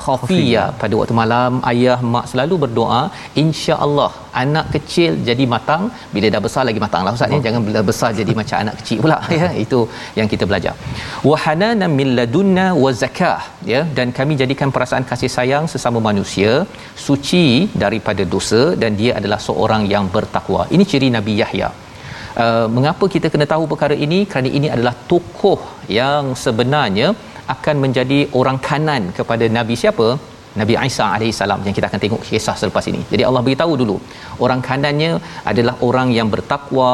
khafiyya 0.04 0.64
pada 0.82 0.94
waktu 1.00 1.16
malam 1.22 1.54
ayah 1.72 2.00
mak 2.14 2.26
selalu 2.32 2.56
berdoa 2.64 3.02
insya-Allah 3.44 4.12
anak 4.44 4.66
kecil 4.76 5.12
jadi 5.28 5.46
matang. 5.54 5.84
Bila 6.16 6.28
dah 6.36 6.42
besar 6.48 6.64
lagi 6.70 6.80
matanglah 6.86 7.14
ustaz 7.18 7.36
ya. 7.36 7.40
Jangan 7.48 7.62
bila 7.68 7.80
besar 7.90 8.10
jadi 8.20 8.34
macam 8.40 8.58
anak 8.64 8.76
kecil 8.82 9.00
pula 9.06 9.18
ya. 9.40 9.50
Itu 9.66 9.80
yang 10.20 10.30
kita 10.34 10.46
belajar. 10.52 10.76
Wa 11.30 11.38
hanana 11.44 11.88
min 12.00 12.10
ladunna 12.20 12.66
wa 12.84 12.92
zakah 13.04 13.42
ya. 13.74 13.82
Dan 14.00 14.10
kami 14.20 14.36
jadikan 14.42 14.72
perasaan 14.76 15.06
kasih 15.12 15.32
sayang 15.38 15.68
sesama 15.74 16.02
manusia 16.10 16.52
suci 17.08 17.46
daripada 17.84 18.26
dosa 18.36 18.64
dan 18.84 18.94
dia 19.02 19.14
adalah 19.22 19.40
seorang 19.48 19.86
yang 19.94 20.08
bertakwa. 20.18 20.64
Ini 20.76 20.86
ciri 20.94 21.10
nabi 21.18 21.36
Yahya. 21.44 21.70
Uh, 22.44 22.68
mengapa 22.76 23.06
kita 23.14 23.28
kena 23.34 23.46
tahu 23.54 23.64
perkara 23.72 23.96
ini? 24.06 24.20
Kerana 24.32 24.50
ini 24.58 24.68
adalah 24.76 24.94
tokoh 25.12 25.60
yang 26.00 26.32
sebenarnya 26.44 27.08
akan 27.54 27.76
menjadi 27.86 28.20
orang 28.40 28.58
kanan 28.70 29.04
kepada 29.20 29.48
nabi 29.58 29.76
siapa 29.84 30.08
Nabi 30.60 30.74
Isa 30.88 31.06
alaihissalam 31.16 31.60
yang 31.66 31.76
kita 31.78 31.88
akan 31.90 32.02
tengok 32.04 32.22
kisah 32.28 32.56
selepas 32.62 32.86
ini. 32.92 33.02
Jadi 33.12 33.24
Allah 33.28 33.42
beritahu 33.48 33.74
dulu 33.82 33.96
orang 34.46 34.62
kanannya 34.68 35.12
adalah 35.52 35.76
orang 35.88 36.10
yang 36.18 36.28
bertakwa, 36.34 36.92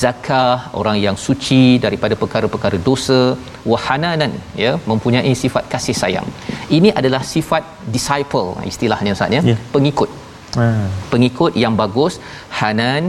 zakah, 0.00 0.58
orang 0.80 0.96
yang 1.06 1.16
suci 1.26 1.64
daripada 1.84 2.14
perkara-perkara 2.22 2.78
dosa, 2.88 3.20
wahananan 3.72 4.32
ya, 4.64 4.72
mempunyai 4.90 5.32
sifat 5.44 5.64
kasih 5.74 5.96
sayang. 6.02 6.28
Ini 6.78 6.90
adalah 7.00 7.22
sifat 7.34 7.64
disciple 7.94 8.50
istilahnya 8.72 9.14
Ustaz 9.18 9.38
ya, 9.38 9.42
yeah. 9.52 9.60
pengikut. 9.76 10.12
Ha. 10.58 10.66
Pengikut 11.12 11.52
yang 11.62 11.74
bagus, 11.82 12.14
hanan, 12.60 13.02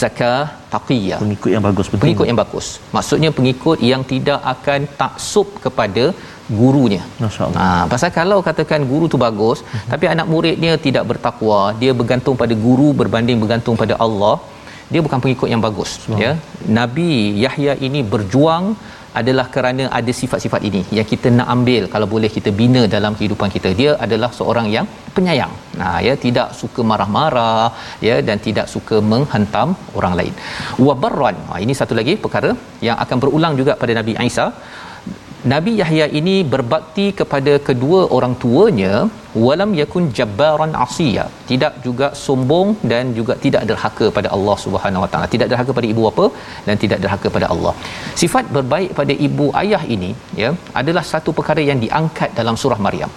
zakah, 0.00 0.44
taqiyah. 0.74 1.18
Pengikut 1.24 1.50
yang 1.54 1.64
bagus 1.68 1.86
betul. 1.90 2.02
Pengikut 2.04 2.26
yang 2.30 2.38
bagus. 2.42 2.66
Maksudnya 2.96 3.30
pengikut 3.38 3.78
yang 3.90 4.04
tidak 4.12 4.40
akan 4.54 4.80
taksub 5.00 5.48
kepada 5.64 6.04
gurunya. 6.60 7.02
Masya-Allah. 7.24 7.58
Ha, 7.60 7.66
pasal 7.92 8.10
kalau 8.18 8.38
katakan 8.48 8.80
guru 8.92 9.06
tu 9.12 9.18
bagus, 9.26 9.58
uh-huh. 9.64 9.86
tapi 9.92 10.04
anak 10.14 10.26
muridnya 10.32 10.72
tidak 10.86 11.04
bertakwa, 11.10 11.60
dia 11.82 11.92
bergantung 12.00 12.36
pada 12.42 12.54
guru 12.66 12.88
berbanding 13.00 13.38
bergantung 13.42 13.76
pada 13.82 13.96
Allah, 14.06 14.36
dia 14.92 15.00
bukan 15.06 15.18
pengikut 15.24 15.48
yang 15.52 15.62
bagus, 15.64 15.90
ya. 16.22 16.32
Nabi 16.78 17.10
Yahya 17.44 17.74
ini 17.86 18.00
berjuang 18.12 18.64
adalah 19.20 19.46
kerana 19.54 19.84
ada 19.98 20.12
sifat-sifat 20.20 20.60
ini 20.68 20.82
yang 20.98 21.06
kita 21.12 21.28
nak 21.38 21.48
ambil 21.54 21.82
kalau 21.94 22.06
boleh 22.14 22.30
kita 22.36 22.50
bina 22.60 22.82
dalam 22.94 23.12
kehidupan 23.18 23.50
kita. 23.56 23.70
Dia 23.80 23.90
adalah 24.04 24.30
seorang 24.38 24.68
yang 24.76 24.86
penyayang. 25.16 25.52
Nah 25.80 25.96
ya 26.06 26.14
tidak 26.24 26.48
suka 26.60 26.82
marah-marah 26.90 27.66
ya 28.08 28.16
dan 28.28 28.38
tidak 28.46 28.66
suka 28.74 28.98
menghantam 29.12 29.70
orang 29.98 30.16
lain. 30.20 30.34
Wabarran 30.86 31.38
ini 31.64 31.74
satu 31.80 31.96
lagi 32.00 32.14
perkara 32.24 32.52
yang 32.88 32.96
akan 33.04 33.18
berulang 33.24 33.54
juga 33.60 33.74
pada 33.82 33.94
Nabi 34.00 34.14
Isa 34.30 34.46
Nabi 35.52 35.72
Yahya 35.78 36.04
ini 36.18 36.34
berbakti 36.52 37.04
kepada 37.18 37.54
kedua 37.66 37.98
orang 38.16 38.34
tuanya 38.42 38.92
walam 39.46 39.70
yakun 39.80 40.04
jabbaran 40.18 40.72
asiya. 40.84 41.24
Tidak 41.50 41.74
juga 41.86 42.06
sombong 42.22 42.68
dan 42.90 43.12
juga 43.18 43.34
tidak 43.42 43.62
derhaka 43.70 44.06
pada 44.18 44.28
Allah 44.36 44.56
Subhanahu 44.64 45.04
Wa 45.04 45.10
Taala. 45.12 45.28
Tidak 45.34 45.48
derhaka 45.52 45.76
pada 45.78 45.88
ibu 45.92 46.02
bapa 46.06 46.26
dan 46.68 46.76
tidak 46.84 46.98
derhaka 47.04 47.30
pada 47.36 47.48
Allah. 47.54 47.74
Sifat 48.22 48.46
berbaik 48.56 48.92
pada 49.00 49.16
ibu 49.28 49.48
ayah 49.62 49.82
ini 49.96 50.10
ya 50.42 50.50
adalah 50.82 51.04
satu 51.12 51.32
perkara 51.40 51.64
yang 51.70 51.80
diangkat 51.84 52.32
dalam 52.40 52.56
surah 52.62 52.80
Maryam. 52.86 53.12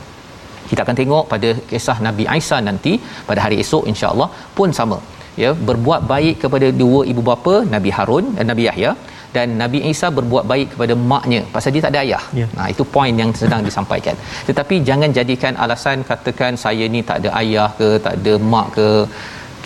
Kita 0.70 0.82
akan 0.86 0.98
tengok 1.02 1.26
pada 1.34 1.52
kisah 1.72 1.98
Nabi 2.08 2.26
Isa 2.40 2.60
nanti 2.70 2.96
pada 3.30 3.40
hari 3.46 3.60
esok 3.64 3.86
insya-Allah 3.94 4.30
pun 4.58 4.72
sama 4.80 5.00
ya 5.44 5.52
berbuat 5.68 6.02
baik 6.14 6.36
kepada 6.44 6.68
dua 6.82 7.02
ibu 7.12 7.22
bapa 7.32 7.56
Nabi 7.76 7.92
Harun 7.98 8.26
dan 8.38 8.46
Nabi 8.52 8.66
Yahya 8.68 8.92
dan 9.36 9.48
Nabi 9.62 9.80
Isa 9.92 10.08
berbuat 10.18 10.46
baik 10.52 10.68
kepada 10.74 10.94
maknya 11.12 11.40
pasal 11.56 11.72
dia 11.76 11.84
tak 11.86 11.94
ada 11.94 12.02
ayah. 12.06 12.24
Yeah. 12.40 12.50
Nah 12.58 12.68
itu 12.74 12.84
poin 12.96 13.14
yang 13.22 13.32
sedang 13.42 13.64
disampaikan. 13.70 14.16
Tetapi 14.50 14.76
jangan 14.90 15.10
jadikan 15.18 15.56
alasan 15.64 16.06
katakan 16.12 16.54
saya 16.66 16.86
ni 16.96 17.02
tak 17.10 17.20
ada 17.22 17.32
ayah 17.42 17.70
ke, 17.80 17.90
tak 18.06 18.16
ada 18.20 18.36
mak 18.54 18.70
ke. 18.78 18.90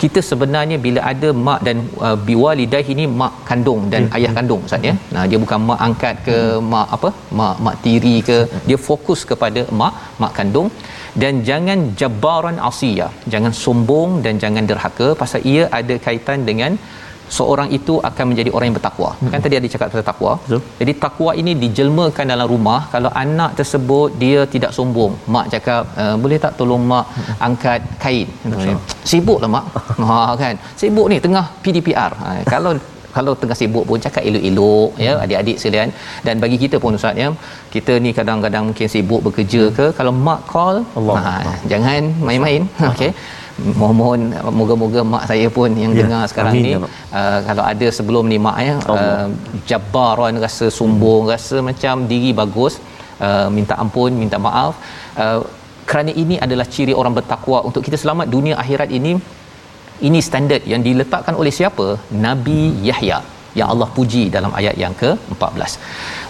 Kita 0.00 0.20
sebenarnya 0.28 0.76
bila 0.84 1.00
ada 1.10 1.28
mak 1.46 1.60
dan 1.66 1.78
uh, 2.06 2.16
biwalidah 2.28 2.84
ini 2.94 3.04
mak 3.20 3.34
kandung 3.48 3.82
dan 3.92 4.02
yeah. 4.06 4.16
ayah 4.16 4.32
kandung 4.38 4.62
Ustaz 4.68 4.88
ya. 4.88 4.94
Nah 5.14 5.24
dia 5.30 5.38
bukan 5.44 5.60
mak 5.68 5.80
angkat 5.88 6.16
ke 6.28 6.38
yeah. 6.38 6.64
mak 6.72 6.88
apa? 6.96 7.10
mak 7.40 7.56
mak 7.66 7.76
tiri 7.84 8.16
ke. 8.30 8.38
Dia 8.70 8.78
fokus 8.88 9.22
kepada 9.32 9.62
mak 9.82 9.94
mak 10.22 10.34
kandung 10.38 10.70
dan 11.22 11.34
jangan 11.48 11.78
jabaran 12.00 12.58
asiyah. 12.70 13.12
Jangan 13.34 13.54
sombong 13.64 14.10
dan 14.26 14.34
jangan 14.44 14.66
derhaka 14.70 15.08
pasal 15.22 15.40
ia 15.52 15.64
ada 15.80 15.96
kaitan 16.08 16.40
dengan 16.50 16.74
seorang 17.36 17.68
itu 17.78 17.94
akan 18.08 18.24
menjadi 18.30 18.50
orang 18.54 18.66
yang 18.68 18.78
bertakwa. 18.78 19.10
Hmm. 19.20 19.30
Kan 19.32 19.40
tadi 19.44 19.56
ada 19.60 19.68
cakap 19.74 19.86
tentang 19.90 20.08
takwa. 20.10 20.32
Betul. 20.44 20.60
Jadi 20.80 20.92
takwa 21.04 21.30
ini 21.40 21.52
dijelmakan 21.62 22.26
dalam 22.32 22.46
rumah 22.52 22.80
kalau 22.94 23.10
anak 23.24 23.50
tersebut 23.60 24.08
dia 24.22 24.40
tidak 24.54 24.72
sombong. 24.78 25.12
Mak 25.34 25.46
cakap, 25.54 25.82
e, 26.02 26.04
"Boleh 26.24 26.38
tak 26.44 26.54
tolong 26.60 26.84
mak 26.92 27.06
hmm. 27.16 27.34
angkat 27.48 27.80
kain?" 28.04 28.28
Betul. 28.52 28.78
Sibuklah 29.10 29.50
mak. 29.56 29.66
ha 30.08 30.22
kan. 30.42 30.54
Sibuk 30.80 31.06
ni 31.12 31.18
tengah 31.26 31.44
PDPR. 31.64 32.12
Ha, 32.22 32.28
kalau 32.54 32.72
kalau 33.16 33.32
tengah 33.40 33.56
sibuk 33.60 33.84
pun 33.88 34.00
cakap 34.04 34.22
elok-elok 34.28 34.90
ya 35.06 35.12
hmm. 35.12 35.22
adik-adik 35.24 35.56
sekalian 35.60 35.88
dan 36.26 36.34
bagi 36.44 36.56
kita 36.62 36.76
pun 36.82 36.96
ustaz 36.98 37.20
ya 37.22 37.28
kita 37.74 37.92
ni 38.04 38.10
kadang-kadang 38.18 38.64
mungkin 38.68 38.88
sibuk 38.94 39.20
bekerja 39.26 39.62
ke 39.78 39.86
kalau 39.98 40.12
mak 40.26 40.40
call 40.52 40.76
Allah. 40.98 41.16
Ha, 41.26 41.54
jangan 41.72 42.02
main-main 42.28 42.62
okey 42.92 43.10
mohon-mohon 43.80 44.20
moga-moga 44.58 45.00
mak 45.12 45.24
saya 45.30 45.46
pun 45.56 45.70
yang 45.82 45.92
ya, 45.94 45.98
dengar 46.00 46.22
sekarang 46.30 46.54
amin, 46.54 46.64
ni 46.66 46.72
ya, 46.74 46.78
uh, 47.20 47.38
kalau 47.48 47.64
ada 47.72 47.86
sebelum 47.98 48.24
ni 48.32 48.38
mak 48.46 48.58
ya 48.68 48.74
uh, 48.94 49.26
jabbaran 49.70 50.40
rasa 50.44 50.68
sombong 50.78 51.24
hmm. 51.24 51.32
rasa 51.34 51.56
macam 51.68 52.06
diri 52.12 52.30
bagus 52.40 52.76
uh, 53.26 53.48
minta 53.58 53.76
ampun 53.84 54.12
minta 54.22 54.38
maaf. 54.46 54.72
Uh, 55.24 55.40
kerana 55.90 56.12
ini 56.22 56.34
adalah 56.44 56.66
ciri 56.74 56.94
orang 57.00 57.14
bertakwa 57.18 57.58
untuk 57.68 57.82
kita 57.86 57.98
selamat 58.02 58.26
dunia 58.36 58.56
akhirat 58.64 58.90
ini. 59.00 59.14
Ini 60.08 60.18
standard 60.28 60.62
yang 60.70 60.82
diletakkan 60.86 61.34
oleh 61.40 61.52
siapa? 61.58 61.86
Nabi 62.26 62.60
Yahya 62.88 63.18
yang 63.60 63.68
Allah 63.72 63.88
puji 63.98 64.24
dalam 64.36 64.52
ayat 64.60 64.76
yang 64.84 64.94
ke-14. 65.02 65.72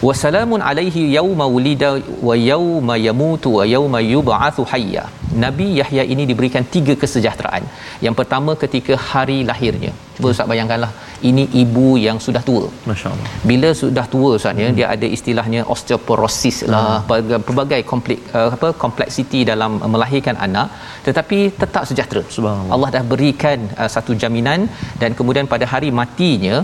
Wassalamun 0.07 0.61
alaihi 0.71 1.03
yauma 1.17 1.47
wulida 1.55 1.91
wa 2.29 2.37
yauma 2.51 2.97
yamutu 3.09 3.51
wa 3.59 3.67
yauma 3.75 4.01
yub'atsu 4.15 4.65
hayya. 4.73 5.05
Nabi 5.45 5.67
Yahya 5.81 6.03
ini 6.13 6.25
diberikan 6.31 6.65
tiga 6.75 6.95
kesejahteraan. 7.03 7.65
Yang 8.07 8.15
pertama 8.21 8.53
ketika 8.63 8.95
hari 9.11 9.39
lahirnya. 9.51 9.93
Cuba 10.17 10.29
Ustaz 10.33 10.49
bayangkanlah 10.51 10.91
ini 11.29 11.45
ibu 11.63 11.87
yang 12.07 12.19
sudah 12.27 12.43
tua. 12.49 12.65
Masya-Allah. 12.91 13.29
Bila 13.51 13.69
sudah 13.83 14.05
tua 14.15 14.31
Ustaz 14.39 14.63
ya, 14.63 14.69
hmm. 14.69 14.77
dia 14.79 14.87
ada 14.95 15.07
istilahnya 15.17 15.61
osteoporosis 15.75 16.59
lah, 16.75 16.85
hmm. 17.01 17.43
pelbagai 17.49 17.81
komplik 17.93 18.21
uh, 18.37 18.49
apa 18.57 18.71
kompleksiti 18.85 19.41
dalam 19.53 19.81
melahirkan 19.95 20.37
anak 20.47 20.69
tetapi 21.09 21.39
tetap 21.63 21.85
sejahtera. 21.91 22.23
Subhanallah. 22.37 22.75
Allah 22.77 22.91
dah 22.97 23.05
berikan 23.15 23.59
uh, 23.81 23.91
satu 23.97 24.15
jaminan 24.25 24.63
dan 25.03 25.13
kemudian 25.21 25.49
pada 25.55 25.69
hari 25.75 25.91
matinya 26.01 26.57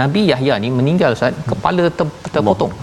Nabi 0.00 0.22
Yahya 0.32 0.54
ni 0.64 0.68
meninggal 0.80 1.16
Ustaz. 1.18 1.38
Kepala 1.52 1.84
ter- 2.00 2.18
terpotong. 2.34 2.74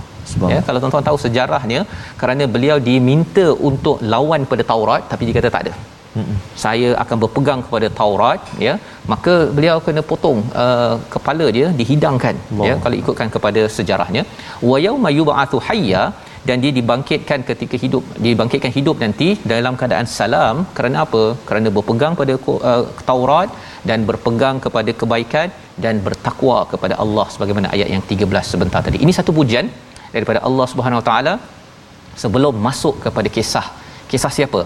Ya 0.53 0.57
kalau 0.65 0.79
tuan-tuan 0.81 1.05
tahu 1.09 1.17
sejarahnya 1.25 1.79
kerana 2.21 2.43
beliau 2.55 2.77
diminta 2.89 3.45
untuk 3.69 3.97
lawan 4.13 4.41
pada 4.51 4.63
Taurat 4.71 5.03
tapi 5.11 5.23
dia 5.29 5.37
kata 5.39 5.51
tak 5.55 5.63
ada. 5.65 5.75
Mm-mm. 6.17 6.37
saya 6.61 6.87
akan 7.01 7.17
berpegang 7.23 7.59
kepada 7.65 7.87
Taurat 7.99 8.41
ya. 8.65 8.73
Maka 9.11 9.33
beliau 9.57 9.75
kena 9.87 10.01
potong 10.11 10.39
uh, 10.63 10.93
kepala 11.13 11.45
dia 11.57 11.67
dihidangkan 11.79 12.35
Allah. 12.45 12.65
ya 12.67 12.73
kalau 12.83 12.95
ikutkan 13.01 13.29
kepada 13.35 13.61
sejarahnya. 13.77 14.23
Wa 14.69 14.77
yauma 14.85 15.09
yub'atsu 15.19 15.59
hayya 15.67 16.01
dan 16.49 16.57
dia 16.63 16.71
dibangkitkan 16.77 17.39
ketika 17.49 17.75
hidup 17.83 18.03
dibangkitkan 18.25 18.71
hidup 18.77 18.95
nanti 19.03 19.27
dalam 19.51 19.73
keadaan 19.79 20.07
salam 20.17 20.55
kerana 20.77 20.97
apa 21.05 21.23
kerana 21.47 21.69
berpegang 21.77 22.13
pada 22.21 22.33
uh, 22.53 22.83
Taurat 23.09 23.49
dan 23.89 23.99
berpegang 24.09 24.57
kepada 24.65 24.93
kebaikan 25.01 25.47
dan 25.83 25.95
bertakwa 26.07 26.57
kepada 26.71 26.95
Allah 27.03 27.25
sebagaimana 27.35 27.67
ayat 27.75 27.89
yang 27.95 28.03
13 28.12 28.51
sebentar 28.53 28.81
tadi. 28.88 28.99
Ini 29.05 29.13
satu 29.19 29.33
pujian 29.39 29.67
daripada 30.15 30.39
Allah 30.47 30.67
Subhanahu 30.73 31.01
Wa 31.01 31.07
Taala 31.09 31.33
sebelum 32.23 32.55
masuk 32.67 32.95
kepada 33.05 33.29
kisah. 33.38 33.67
Kisah 34.12 34.31
siapa? 34.38 34.62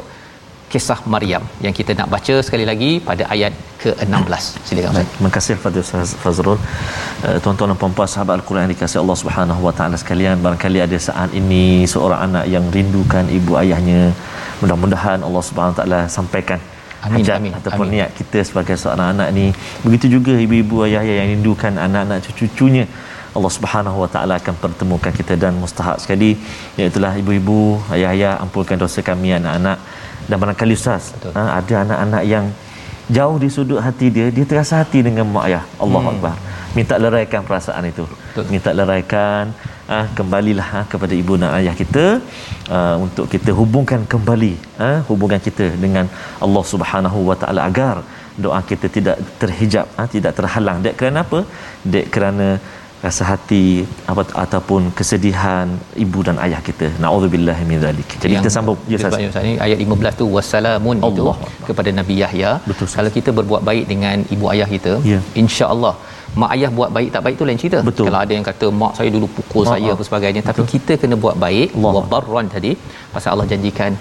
Kisah 0.73 0.99
Maryam 1.13 1.43
yang 1.65 1.73
kita 1.79 1.91
nak 1.99 2.07
baca 2.13 2.35
sekali 2.45 2.65
lagi 2.69 2.91
pada 3.07 3.23
ayat 3.33 3.53
ke-16. 3.81 4.43
Silakan 4.67 4.89
Ustaz. 4.93 5.07
Terima 5.15 5.31
kasih 5.35 5.53
kepada 5.59 5.77
Ustaz 5.85 6.11
Fazrul. 6.23 6.57
Uh, 6.57 7.37
tuan-tuan 7.43 7.69
dan 7.71 7.77
puan-puan 7.81 8.09
sahabat 8.13 8.33
Al-Quran 8.39 8.73
dikasihi 8.73 8.99
Allah 9.03 9.17
Subhanahu 9.21 9.61
Wa 9.67 9.73
Taala 9.77 9.97
sekalian, 10.03 10.41
barangkali 10.45 10.79
ada 10.87 10.97
saat 11.07 11.29
ini 11.41 11.85
seorang 11.93 12.19
anak 12.27 12.45
yang 12.55 12.65
rindukan 12.77 13.29
ibu 13.37 13.53
ayahnya. 13.61 14.01
Mudah-mudahan 14.61 15.19
Allah 15.27 15.43
Subhanahu 15.49 15.73
Wa 15.75 15.79
Taala 15.81 15.99
sampaikan 16.17 16.57
amin, 17.05 17.21
hajat 17.21 17.37
amin, 17.37 17.53
ataupun 17.59 17.85
amin. 17.85 17.95
niat 17.99 18.09
kita 18.19 18.39
sebagai 18.49 18.75
seorang 18.81 19.07
anak 19.13 19.29
ni 19.37 19.45
begitu 19.85 20.05
juga 20.15 20.33
ibu-ibu 20.45 20.75
ayah-ayah 20.87 21.15
yang 21.21 21.29
rindukan 21.35 21.73
anak-anak 21.85 22.19
cucu-cucunya 22.25 22.85
Allah 23.37 23.51
Subhanahu 23.57 23.97
Wa 24.03 24.09
Taala 24.13 24.33
akan 24.41 24.55
pertemukan 24.63 25.13
kita 25.19 25.33
dan 25.43 25.53
mustahak 25.61 25.97
sekali 26.03 26.31
iaitu 26.79 26.97
ibu-ibu 27.21 27.81
ayah-ayah 27.95 28.33
ampunkan 28.45 28.77
dosa 28.83 29.01
kami 29.01 29.37
anak-anak 29.37 29.77
dan 30.29 30.37
barangkali 30.41 30.73
ustaz 30.79 31.11
ha, 31.37 31.41
ada 31.59 31.73
anak-anak 31.83 32.23
yang 32.33 32.45
jauh 33.17 33.37
di 33.43 33.49
sudut 33.55 33.79
hati 33.85 34.07
dia 34.15 34.27
dia 34.35 34.45
terasa 34.51 34.73
hati 34.81 34.99
dengan 35.07 35.27
mak 35.35 35.45
ayah. 35.49 35.63
Allahu 35.83 36.07
hmm. 36.07 36.13
akbar. 36.13 36.35
Minta 36.77 36.95
leraikan 37.05 37.41
perasaan 37.47 37.83
itu. 37.91 38.05
Betul. 38.09 38.45
minta 38.53 38.71
leraikan 38.79 39.45
ah 39.95 40.05
kembalilah 40.17 40.67
ha, 40.73 40.81
kepada 40.91 41.13
ibu 41.21 41.33
dan 41.41 41.51
ayah 41.59 41.75
kita 41.81 42.05
uh, 42.75 42.95
untuk 43.05 43.25
kita 43.33 43.51
hubungkan 43.59 44.01
kembali 44.13 44.53
ha, 44.81 44.91
hubungan 45.09 45.41
kita 45.47 45.65
dengan 45.83 46.05
Allah 46.45 46.63
Subhanahu 46.71 47.19
Wa 47.29 47.35
Taala 47.41 47.61
agar 47.69 47.95
doa 48.43 48.59
kita 48.71 48.87
tidak 48.95 49.17
terhijab 49.41 49.85
ha, 49.97 50.07
tidak 50.15 50.33
terhalang. 50.39 50.79
Dek 50.85 50.95
kerana 50.99 51.19
apa? 51.25 51.39
Dek 51.93 52.07
kerana 52.15 52.47
rasa 53.05 53.23
hati 53.29 53.63
apa 54.11 54.21
ataupun 54.43 54.81
kesedihan 54.99 55.67
ibu 56.03 56.19
dan 56.27 56.37
ayah 56.45 56.61
kita. 56.67 56.87
Naudzubillah 57.03 57.57
min 57.71 57.77
zalik. 57.85 58.09
Jadi 58.23 58.33
kita 58.39 58.51
sambung. 58.55 58.79
Ya 58.91 58.97
Ustaz. 58.99 59.43
ini 59.47 59.53
ayat 59.65 59.77
15 59.85 60.19
tu 60.21 60.25
wassalamun 60.35 60.97
itu 61.09 61.25
kepada 61.69 61.89
Nabi 61.99 62.15
Yahya. 62.23 62.51
Betul, 62.69 62.87
kalau 62.97 63.11
kita 63.17 63.29
berbuat 63.39 63.63
baik 63.69 63.85
dengan 63.93 64.17
ibu 64.35 64.47
ayah 64.55 64.67
kita 64.75 64.93
ya. 65.11 65.19
insya-Allah 65.43 65.95
mak 66.41 66.51
ayah 66.55 66.69
buat 66.77 66.89
baik 66.95 67.09
tak 67.15 67.21
baik 67.25 67.35
tu 67.39 67.45
lain 67.47 67.59
cerita. 67.61 67.79
Betul. 67.89 68.05
kalau 68.07 68.19
ada 68.25 68.33
yang 68.37 68.45
kata 68.49 68.67
mak 68.81 68.93
saya 68.99 69.09
dulu 69.15 69.27
pukul 69.37 69.63
Ma-ha. 69.65 69.73
saya 69.73 69.89
apa 69.95 70.03
sebagainya 70.09 70.41
Betul. 70.41 70.49
tapi 70.49 70.63
kita 70.73 70.93
kena 71.01 71.15
buat 71.25 71.35
baik 71.45 71.69
wa 71.83 72.01
barran 72.13 72.47
tadi 72.55 72.71
pasal 73.13 73.29
Allah 73.33 73.47
janjikan 73.51 73.91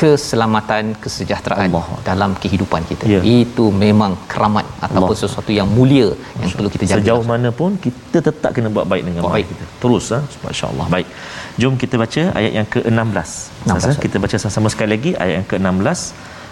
keselamatan 0.00 0.92
kesejahteraan 1.00 1.68
Allah. 1.72 1.86
dalam 2.04 2.30
kehidupan 2.36 2.84
kita 2.84 3.04
Ya. 3.08 3.20
itu 3.24 3.64
memang 3.72 4.12
keramat 4.28 4.66
ataupun 4.78 5.08
Allah. 5.08 5.22
sesuatu 5.24 5.48
yang 5.58 5.64
mulia 5.76 6.08
yang 6.36 6.50
perlu 6.52 6.68
kita 6.68 6.84
jaga 6.84 7.00
Sejauh 7.00 7.24
mana 7.24 7.48
pun 7.60 7.70
kita 7.80 8.18
tetap 8.20 8.50
kena 8.52 8.68
buat 8.68 8.84
baik 8.84 9.02
dengan 9.08 9.22
Buat 9.24 9.34
baik 9.36 9.46
baik. 9.48 9.56
kita. 9.56 9.64
Terus 9.82 10.04
ha? 10.12 10.18
masya-Allah. 10.44 10.86
Baik. 10.92 11.08
Jom 11.56 11.74
kita 11.80 11.94
baca 11.96 12.22
ayat 12.34 12.52
yang 12.58 12.68
ke-16. 12.68 13.30
16, 13.64 13.80
Ustaz, 13.80 13.96
kita 13.96 14.16
baca 14.20 14.36
sama-sama 14.36 14.68
sekali 14.68 14.90
lagi 14.96 15.10
ayat 15.16 15.34
yang 15.40 15.48
ke-16. 15.48 16.00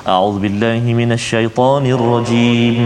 A'udzubillahi 0.06 0.90
minasyaitonirrajim. 1.00 2.78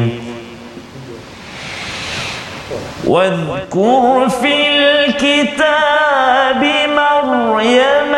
واذكر 3.06 4.04
في 4.28 4.54
الكتاب 4.76 6.62
مريم 6.98 8.12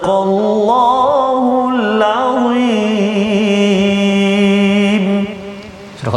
صدق 0.00 0.08
الله 0.08 0.89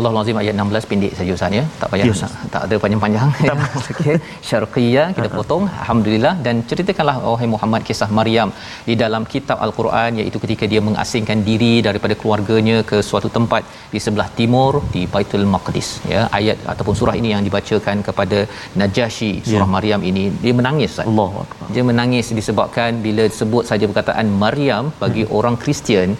Surah 0.05 0.17
Al-Azim 0.21 0.39
ayat 0.41 0.55
16 0.63 0.89
pendek 0.89 1.13
saja 1.19 1.33
Ustaz 1.37 1.57
ya. 1.59 1.63
Tak 1.81 1.89
payah 1.93 2.05
Ya, 2.09 2.15
ya, 2.23 2.29
tak 2.55 2.63
ada 2.67 2.77
panjang-panjang. 2.83 3.29
Okey. 3.79 4.17
Syarqiyah 4.49 5.07
kita 5.17 5.29
potong 5.37 5.65
alhamdulillah 5.83 6.33
dan 6.47 6.57
ceritakanlah 6.71 7.15
wahai 7.25 7.49
Muhammad 7.53 7.83
kisah 7.89 8.09
Maryam 8.19 8.49
di 8.89 8.95
dalam 9.03 9.23
kitab 9.35 9.57
Al-Quran 9.67 10.21
iaitu 10.21 10.41
ketika 10.45 10.69
dia 10.73 10.81
mengasingkan 10.89 11.41
diri 11.49 11.73
daripada 11.87 12.17
keluarganya 12.21 12.77
ke 12.91 12.99
suatu 13.09 13.31
tempat 13.37 13.65
di 13.95 14.03
sebelah 14.07 14.29
timur 14.41 14.73
di 14.97 15.05
Baitul 15.15 15.47
Maqdis 15.55 15.89
ya. 16.13 16.21
Ayat 16.41 16.61
ataupun 16.75 16.97
surah 17.01 17.17
ini 17.23 17.31
yang 17.35 17.43
dibacakan 17.49 18.05
kepada 18.11 18.41
Najasyi 18.83 19.33
surah 19.53 19.69
Ya. 19.69 19.73
Maryam 19.77 20.01
ini 20.13 20.27
dia 20.45 20.55
menangis 20.61 20.91
Ustaz. 20.95 21.09
Dia 21.75 21.85
menangis 21.93 22.29
disebabkan 22.41 23.01
bila 23.09 23.27
sebut 23.41 23.65
saja 23.73 23.85
perkataan 23.91 24.29
Maryam 24.45 24.93
bagi 25.03 25.25
orang 25.39 25.57
Kristian 25.65 26.11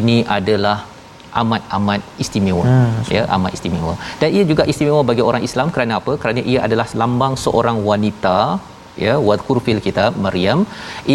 ini 0.00 0.18
adalah 0.38 0.76
amat-amat 1.40 2.00
istimewa. 2.22 2.64
Hmm, 2.68 3.00
ya 3.16 3.22
amat 3.36 3.52
istimewa. 3.56 3.94
Dan 4.20 4.28
ia 4.36 4.44
juga 4.50 4.62
istimewa 4.72 5.00
bagi 5.10 5.22
orang 5.30 5.42
Islam 5.48 5.72
kerana 5.74 6.00
apa? 6.00 6.12
Kerana 6.22 6.40
ia 6.52 6.60
adalah 6.66 6.86
lambang 7.00 7.34
seorang 7.44 7.80
wanita 7.88 8.36
ya 9.04 9.14
wadhkur 9.28 9.56
fil 9.66 9.80
kitab 9.86 10.16
Maryam 10.24 10.58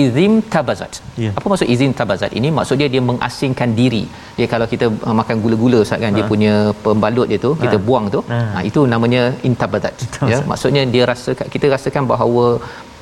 izim 0.01 0.33
tabazat. 0.53 0.93
Ya. 1.23 1.31
apa 1.37 1.45
maksud 1.51 1.69
izin 1.73 1.91
tabazat 1.99 2.31
ini? 2.39 2.49
Maksud 2.57 2.75
dia 2.81 2.89
dia 2.95 3.03
mengasingkan 3.09 3.69
diri. 3.79 4.03
Dia 4.37 4.47
kalau 4.53 4.67
kita 4.73 4.85
uh, 5.07 5.15
makan 5.19 5.37
gula-gula 5.43 5.79
Ustaz 5.85 6.01
kan 6.03 6.11
dia 6.17 6.25
Ha. 6.25 6.31
punya 6.33 6.53
pembalut 6.85 7.27
dia 7.31 7.39
tu 7.45 7.51
kita 7.63 7.77
buang 7.87 8.05
tu 8.15 8.21
Ha. 8.33 8.39
ha, 8.55 8.59
itu 8.69 8.81
namanya 8.93 9.23
intabazat. 9.49 9.93
Ya 10.31 10.39
maksudnya 10.51 10.83
dia 10.95 11.05
rasa 11.11 11.31
kita 11.55 11.65
rasakan 11.75 12.05
bahawa 12.13 12.45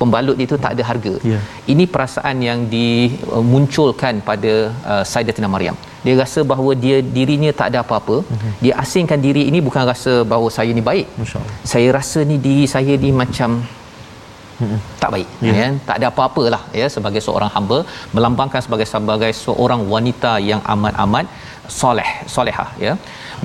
pembalut 0.00 0.36
itu 0.44 0.54
tak 0.64 0.72
ada 0.76 0.84
harga. 0.90 1.14
Ya. 1.32 1.38
ini 1.72 1.84
perasaan 1.94 2.36
yang 2.48 2.60
dimunculkan 2.74 4.20
pada 4.28 4.52
uh, 4.92 5.04
Sayyidatina 5.12 5.48
Maryam. 5.54 5.76
Dia 6.04 6.14
rasa 6.22 6.40
bahawa 6.52 6.72
dia 6.84 6.96
dirinya 7.16 7.50
tak 7.60 7.68
ada 7.72 7.78
apa-apa. 7.84 8.16
Mhm. 8.34 8.50
dia 8.64 8.74
asingkan 8.82 9.18
diri 9.26 9.42
ini 9.50 9.58
bukan 9.68 9.82
rasa 9.92 10.12
bahawa 10.32 10.48
saya 10.58 10.70
ni 10.78 10.84
baik. 10.90 11.06
Saya 11.72 11.88
rasa 11.98 12.22
ni 12.30 12.36
diri 12.46 12.64
saya 12.68 12.94
ni 13.04 13.10
macam 13.22 13.50
tak 15.02 15.10
baik 15.14 15.28
Ya. 15.46 15.52
ya 15.58 15.66
tak 15.88 15.96
ada 15.98 16.06
apa-apalah 16.12 16.62
ya 16.80 16.86
sebagai 16.94 17.20
seorang 17.26 17.50
hamba 17.56 17.78
melambangkan 18.16 18.60
sebagai 18.66 18.86
sebagai 18.94 19.30
seorang 19.44 19.82
wanita 19.94 20.32
yang 20.50 20.60
amat-amat 20.74 21.26
soleh 21.80 22.10
solehah 22.34 22.68
ya 22.86 22.92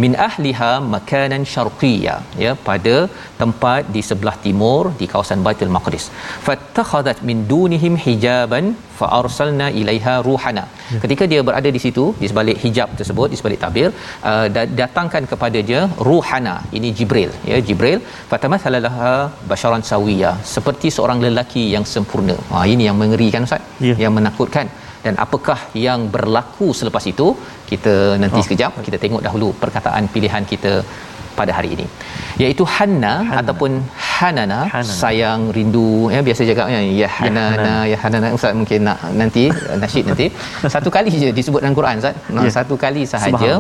min 0.04 0.14
ahliha 0.28 0.72
makanan 0.96 1.44
syarqiyya 1.54 2.16
ya 2.44 2.52
pada 2.68 2.96
tempat 3.42 3.82
di 3.96 4.02
sebelah 4.10 4.36
timur 4.46 4.82
di 5.00 5.06
kawasan 5.14 5.42
Baitul 5.48 5.74
Maqdis. 5.76 6.06
Fattakhadhat 6.48 7.20
min 7.30 7.38
dunihim 7.54 7.96
hijaban 8.06 8.66
fa 9.00 9.08
arsalna 9.20 9.68
ilaiha 9.82 10.14
ruhana. 10.28 10.64
Ketika 11.04 11.24
dia 11.32 11.42
berada 11.48 11.70
di 11.78 11.82
situ 11.86 12.06
di 12.22 12.28
sebalik 12.32 12.58
hijab 12.64 12.90
tersebut 13.00 13.28
di 13.34 13.38
sebalik 13.40 13.60
tabir 13.64 13.90
uh, 14.32 14.48
da- 14.56 14.70
datangkan 14.82 15.26
kepada 15.32 15.60
dia 15.70 15.82
ruhana 16.10 16.56
ini 16.78 16.92
Jibril 17.00 17.32
ya 17.52 17.58
Jibril 17.70 18.00
fatamathalalaha 18.32 19.14
basharan 19.52 19.84
sawiya 19.92 20.32
seperti 20.56 20.90
seorang 20.98 21.20
lelaki 21.28 21.66
yang 21.76 21.88
sempurna. 21.96 22.38
Ha 22.54 22.64
ini 22.76 22.86
yang 22.90 23.00
mengerikan 23.04 23.48
ustaz 23.50 23.68
Ya. 23.90 23.94
yang 24.04 24.14
menakutkan 24.18 24.68
dan 25.06 25.14
apakah 25.26 25.60
yang 25.86 26.02
berlaku 26.16 26.68
selepas 26.80 27.06
itu 27.14 27.28
kita 27.72 27.96
nanti 28.24 28.40
Oh. 28.42 28.46
sekejap 28.48 28.72
kita 28.88 28.98
tengok 29.06 29.22
dahulu 29.28 29.48
perkataan 29.64 30.06
pilihan 30.14 30.44
kita 30.52 30.74
pada 31.40 31.52
hari 31.58 31.70
ini 31.76 31.86
iaitu 32.44 32.64
Hanna, 32.76 33.12
Hanna. 33.20 33.38
ataupun 33.42 33.72
Hanana, 34.16 34.58
Hanana. 34.74 34.96
sayang 35.02 35.42
rindu 35.58 35.86
ya 36.16 36.20
biasa 36.28 36.48
cakapnya 36.50 36.80
ya 37.02 37.10
Hanana 37.18 37.44
Hanana. 37.52 37.76
ya 37.92 37.98
Hanana 38.04 38.28
ustaz 38.38 38.54
mungkin 38.62 38.80
nak 38.88 39.00
nanti 39.22 39.44
nasyid 39.84 40.06
nanti 40.12 40.26
satu 40.76 40.90
kali 40.96 41.14
je 41.24 41.30
disebut 41.40 41.60
dalam 41.64 41.78
Quran 41.80 42.02
ustaz 42.04 42.16
Ya. 42.48 42.52
satu 42.58 42.76
kali 42.84 43.04
sahaja 43.14 43.52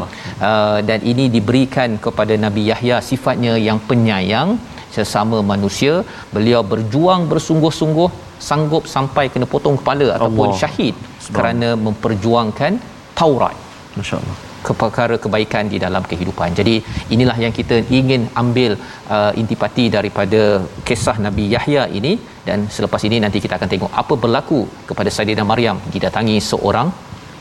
uh, 0.49 0.77
dan 0.89 0.99
ini 1.12 1.25
diberikan 1.38 1.95
kepada 2.06 2.36
Nabi 2.45 2.63
Yahya 2.71 2.97
sifatnya 3.10 3.56
yang 3.67 3.80
penyayang 3.91 4.51
sesama 4.97 5.39
manusia 5.54 5.93
beliau 6.36 6.62
berjuang 6.73 7.23
bersungguh-sungguh 7.32 8.10
sanggup 8.49 8.86
sampai 8.95 9.25
kena 9.34 9.47
potong 9.54 9.75
kepala 9.82 10.08
ataupun 10.17 10.47
Allah. 10.49 10.62
syahid 10.62 10.95
kerana 11.36 11.69
memperjuangkan 11.86 12.73
Taurat 13.19 13.58
Masya-Allah. 13.99 14.38
perkara 14.82 15.15
kebaikan 15.23 15.65
di 15.73 15.77
dalam 15.84 16.04
kehidupan. 16.12 16.49
Jadi 16.60 16.75
inilah 17.15 17.38
yang 17.43 17.54
kita 17.60 17.77
ingin 17.99 18.21
ambil 18.41 18.71
uh, 19.15 19.32
intipati 19.41 19.86
daripada 19.97 20.41
kisah 20.88 21.17
Nabi 21.27 21.45
Yahya 21.56 21.86
ini 21.99 22.13
dan 22.47 22.67
selepas 22.77 23.04
ini 23.10 23.19
nanti 23.25 23.39
kita 23.45 23.56
akan 23.60 23.71
tengok 23.73 23.91
apa 24.04 24.15
berlaku 24.25 24.62
kepada 24.89 25.12
Saidina 25.15 25.45
Maryam 25.54 25.80
didatangi 25.95 26.38
seorang 26.51 26.89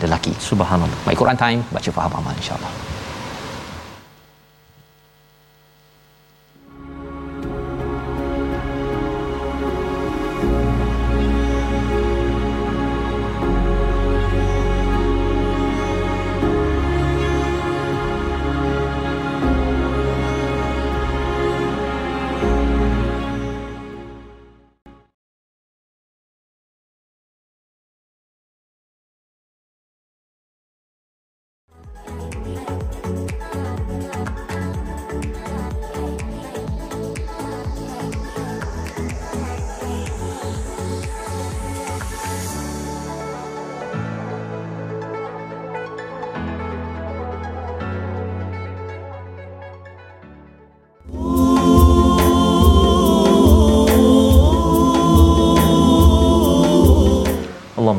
lelaki. 0.04 0.34
Subhanallah. 0.50 1.00
Baik 1.08 1.20
Quran 1.24 1.40
time 1.44 1.60
baca 1.76 1.90
faham 1.98 2.14
amal 2.20 2.34
insya-Allah. 2.42 2.89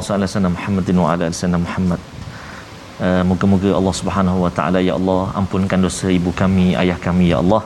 Salli 0.07 0.25
ala 0.25 0.49
Muhammadin 0.57 0.95
wa 1.03 1.07
ala 1.13 1.25
ali 1.29 1.57
Muhammad. 1.67 2.01
Uh, 3.01 3.23
moga-moga 3.25 3.69
Allah 3.79 3.95
Subhanahu 3.99 4.39
wa 4.45 4.51
taala 4.57 4.79
ya 4.87 4.93
Allah 4.99 5.33
ampunkan 5.39 5.81
dosa 5.81 6.07
ibu 6.13 6.29
kami, 6.41 6.77
ayah 6.81 6.97
kami 7.01 7.33
ya 7.33 7.37
Allah. 7.43 7.61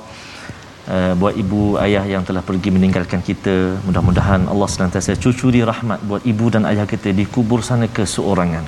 Uh, 0.86 1.14
buat 1.18 1.34
ibu 1.34 1.82
ayah 1.82 2.06
yang 2.06 2.24
telah 2.28 2.46
pergi 2.46 2.70
meninggalkan 2.76 3.20
kita, 3.20 3.82
mudah-mudahan 3.88 4.46
Allah 4.46 4.68
senantiasa 4.70 5.18
cucuri 5.18 5.66
rahmat 5.66 6.00
buat 6.06 6.22
ibu 6.32 6.46
dan 6.54 6.64
ayah 6.72 6.86
kita 6.86 7.10
di 7.10 7.26
kubur 7.26 7.66
sana 7.66 7.90
keseorangan. 7.90 8.64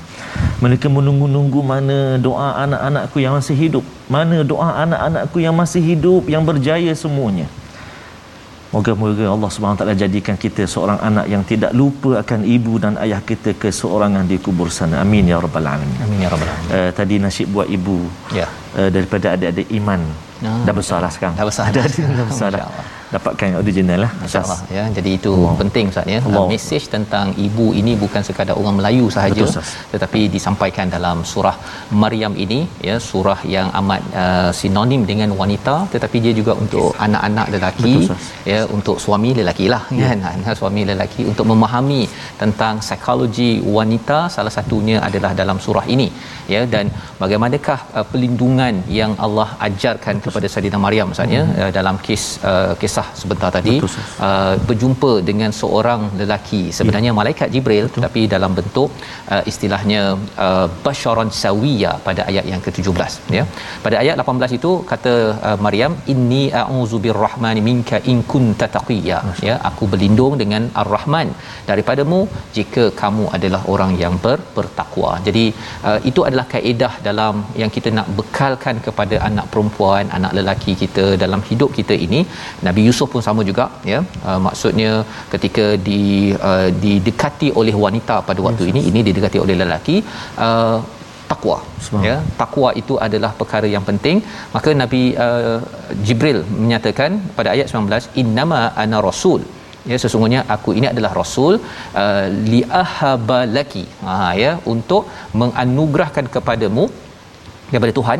Mereka 0.65 0.89
menunggu-nunggu 0.89 1.61
mana 1.61 1.97
doa 2.17 2.49
anak-anakku 2.65 3.21
yang 3.21 3.37
masih 3.37 3.55
hidup, 3.63 3.85
mana 4.09 4.41
doa 4.41 4.69
anak-anakku 4.83 5.37
yang 5.37 5.53
masih 5.53 5.83
hidup 5.91 6.25
yang 6.25 6.41
berjaya 6.41 6.91
semuanya. 6.97 7.45
Moga-moga 8.67 9.25
Allah 9.31 9.49
taala 9.79 9.95
jadikan 9.95 10.35
kita 10.35 10.67
seorang 10.67 10.99
anak 10.99 11.25
yang 11.31 11.43
tidak 11.47 11.71
lupa 11.71 12.19
akan 12.19 12.43
ibu 12.43 12.75
dan 12.83 12.99
ayah 12.99 13.23
kita 13.23 13.55
keseorangan 13.55 14.27
di 14.27 14.35
kubur 14.43 14.67
sana. 14.67 14.99
Amin 14.99 15.23
ya 15.31 15.39
rabbal 15.39 15.63
alamin. 15.63 15.95
Amin 16.03 16.19
ya 16.19 16.27
rabbal 16.27 16.51
alamin. 16.51 16.67
Uh, 16.75 16.89
tadi 16.91 17.15
nasyid 17.15 17.47
buat 17.47 17.67
ibu 17.71 18.03
Ya. 18.35 18.47
uh, 18.75 18.89
daripada 18.91 19.39
adik-adik 19.39 19.71
iman. 19.79 20.03
Ah, 20.43 20.67
dah 20.67 20.75
besar 20.75 20.99
lah 20.99 21.09
sekarang. 21.09 21.39
Dah 21.39 21.47
besar. 21.47 21.71
Dah, 21.71 21.85
dah, 21.87 22.09
dah 22.11 22.25
besar 22.27 22.49
dah. 22.51 22.67
Masya-Allah. 23.07 23.15
dapatkan 23.15 23.59
original 23.61 23.99
lah 24.05 24.11
insyaallah 24.25 24.59
ya 24.77 24.83
jadi 24.97 25.11
itu 25.17 25.31
Allah. 25.35 25.53
penting 25.61 25.85
Ustaz 25.91 26.07
ya 26.13 26.19
Allah. 26.27 26.45
mesej 26.51 26.83
tentang 26.95 27.27
ibu 27.45 27.65
ini 27.79 27.93
bukan 28.03 28.21
sekadar 28.27 28.55
orang 28.61 28.75
Melayu 28.79 29.05
sahaja 29.15 29.43
Betul, 29.47 29.63
tetapi 29.93 30.21
disampaikan 30.35 30.87
dalam 30.95 31.17
surah 31.31 31.55
Maryam 32.01 32.33
ini 32.45 32.59
ya 32.87 32.95
surah 33.09 33.39
yang 33.55 33.67
amat 33.79 34.01
uh, 34.23 34.51
sinonim 34.59 35.03
dengan 35.11 35.31
wanita 35.41 35.75
tetapi 35.93 36.17
dia 36.25 36.33
juga 36.39 36.55
untuk 36.63 36.89
anak-anak 37.07 37.47
lelaki 37.55 37.93
Betul, 37.95 38.17
ya 38.51 38.59
untuk 38.77 38.97
suami 39.05 39.31
lelaki 39.39 39.67
lah 39.73 39.83
ya. 39.99 40.07
kan 40.09 40.19
anak 40.33 40.57
suami 40.61 40.83
lelaki 40.91 41.23
untuk 41.31 41.47
memahami 41.51 42.01
tentang 42.41 42.75
psikologi 42.87 43.51
wanita 43.77 44.19
salah 44.37 44.53
satunya 44.57 44.97
adalah 45.09 45.31
dalam 45.41 45.59
surah 45.67 45.85
ini 45.95 46.09
ya 46.53 46.61
dan 46.73 46.85
bagaimanakah 47.21 47.79
uh, 47.97 48.05
pelindungan 48.11 48.75
yang 48.99 49.13
Allah 49.25 49.49
ajarkan 49.67 50.15
Betul. 50.17 50.25
kepada 50.27 50.47
Saidina 50.53 50.79
Maryam 50.85 51.09
Ustaz 51.15 51.35
ya 51.37 51.43
hmm. 51.45 51.57
uh, 51.61 51.71
dalam 51.79 51.95
kes 52.05 52.25
uh, 52.51 52.73
kisah 52.97 53.07
sebentar 53.21 53.49
tadi. 53.57 53.75
Betul, 53.77 53.91
uh, 54.27 54.55
berjumpa 54.69 55.11
dengan 55.29 55.51
seorang 55.59 56.01
lelaki. 56.19 56.63
Sebenarnya 56.77 57.11
ya. 57.13 57.17
malaikat 57.19 57.47
Jibril 57.53 57.85
Betul. 57.87 58.03
tapi 58.05 58.21
dalam 58.33 58.51
bentuk 58.59 58.89
uh, 59.33 59.43
istilahnya 59.51 60.01
uh, 60.45 60.67
basyaran 60.85 61.29
sawiya 61.41 61.91
pada 62.07 62.21
ayat 62.29 62.45
yang 62.51 62.61
ke-17 62.65 63.13
ya. 63.37 63.43
Pada 63.85 63.95
ayat 64.03 64.15
18 64.25 64.57
itu 64.59 64.71
kata 64.91 65.13
uh, 65.49 65.57
Maryam 65.65 65.93
inni 66.13 66.43
a'udzu 66.61 66.99
birrahmani 67.05 67.63
minka 67.69 67.99
in 68.11 68.19
kunta 68.31 68.67
taqiya 68.77 69.19
ya. 69.49 69.55
Aku 69.71 69.85
berlindung 69.93 70.35
dengan 70.41 70.65
ar-rahman 70.81 71.29
daripadamu 71.69 72.19
jika 72.57 72.85
kamu 73.01 73.25
adalah 73.37 73.61
orang 73.73 73.93
yang 74.03 74.15
ber, 74.25 74.39
bertakwa. 74.57 75.11
Jadi 75.27 75.45
uh, 75.89 75.99
itu 76.09 76.23
adalah 76.29 76.47
kaedah 76.55 76.93
dalam 77.09 77.35
yang 77.61 77.71
kita 77.77 77.89
nak 77.99 78.09
bekalkan 78.19 78.75
kepada 78.87 79.15
anak 79.29 79.45
perempuan 79.53 80.05
anak 80.17 80.33
lelaki 80.39 80.73
kita 80.83 81.05
dalam 81.23 81.41
hidup 81.49 81.71
kita 81.79 81.95
ini. 82.07 82.21
Nabi 82.67 82.83
Yusuf 82.87 83.07
pun 83.13 83.23
sama 83.27 83.41
juga 83.49 83.65
ya. 83.91 83.99
Uh, 84.27 84.39
maksudnya 84.47 84.91
ketika 85.33 85.65
di 85.87 86.01
uh, 86.49 86.69
didekati 86.83 87.49
oleh 87.61 87.75
wanita 87.85 88.17
pada 88.29 88.39
waktu 88.47 88.63
yes. 88.65 88.71
ini 88.73 88.81
ini 88.91 88.99
didekati 89.09 89.39
oleh 89.45 89.55
lelaki 89.61 89.97
uh, 90.45 90.77
takwa 91.31 91.57
ya. 92.07 92.15
Takwa 92.41 92.69
itu 92.81 92.95
adalah 93.07 93.31
perkara 93.41 93.67
yang 93.75 93.85
penting. 93.89 94.17
Maka 94.55 94.69
nabi 94.83 95.01
uh, 95.25 95.59
jibril 96.07 96.39
menyatakan 96.63 97.11
pada 97.37 97.51
ayat 97.55 97.69
19 97.73 98.19
innama 98.23 98.61
ana 98.83 98.99
rasul. 99.09 99.41
Ya 99.91 99.97
sesungguhnya 100.03 100.39
aku 100.55 100.69
ini 100.77 100.87
adalah 100.93 101.11
rasul 101.21 101.53
uh, 102.03 102.25
li 102.51 102.61
ahabalaki. 102.83 103.85
Ha 104.07 104.15
ya 104.43 104.53
untuk 104.73 105.03
menganugerahkan 105.41 106.27
kepadamu 106.37 106.85
daripada 107.71 107.93
Tuhan 107.99 108.19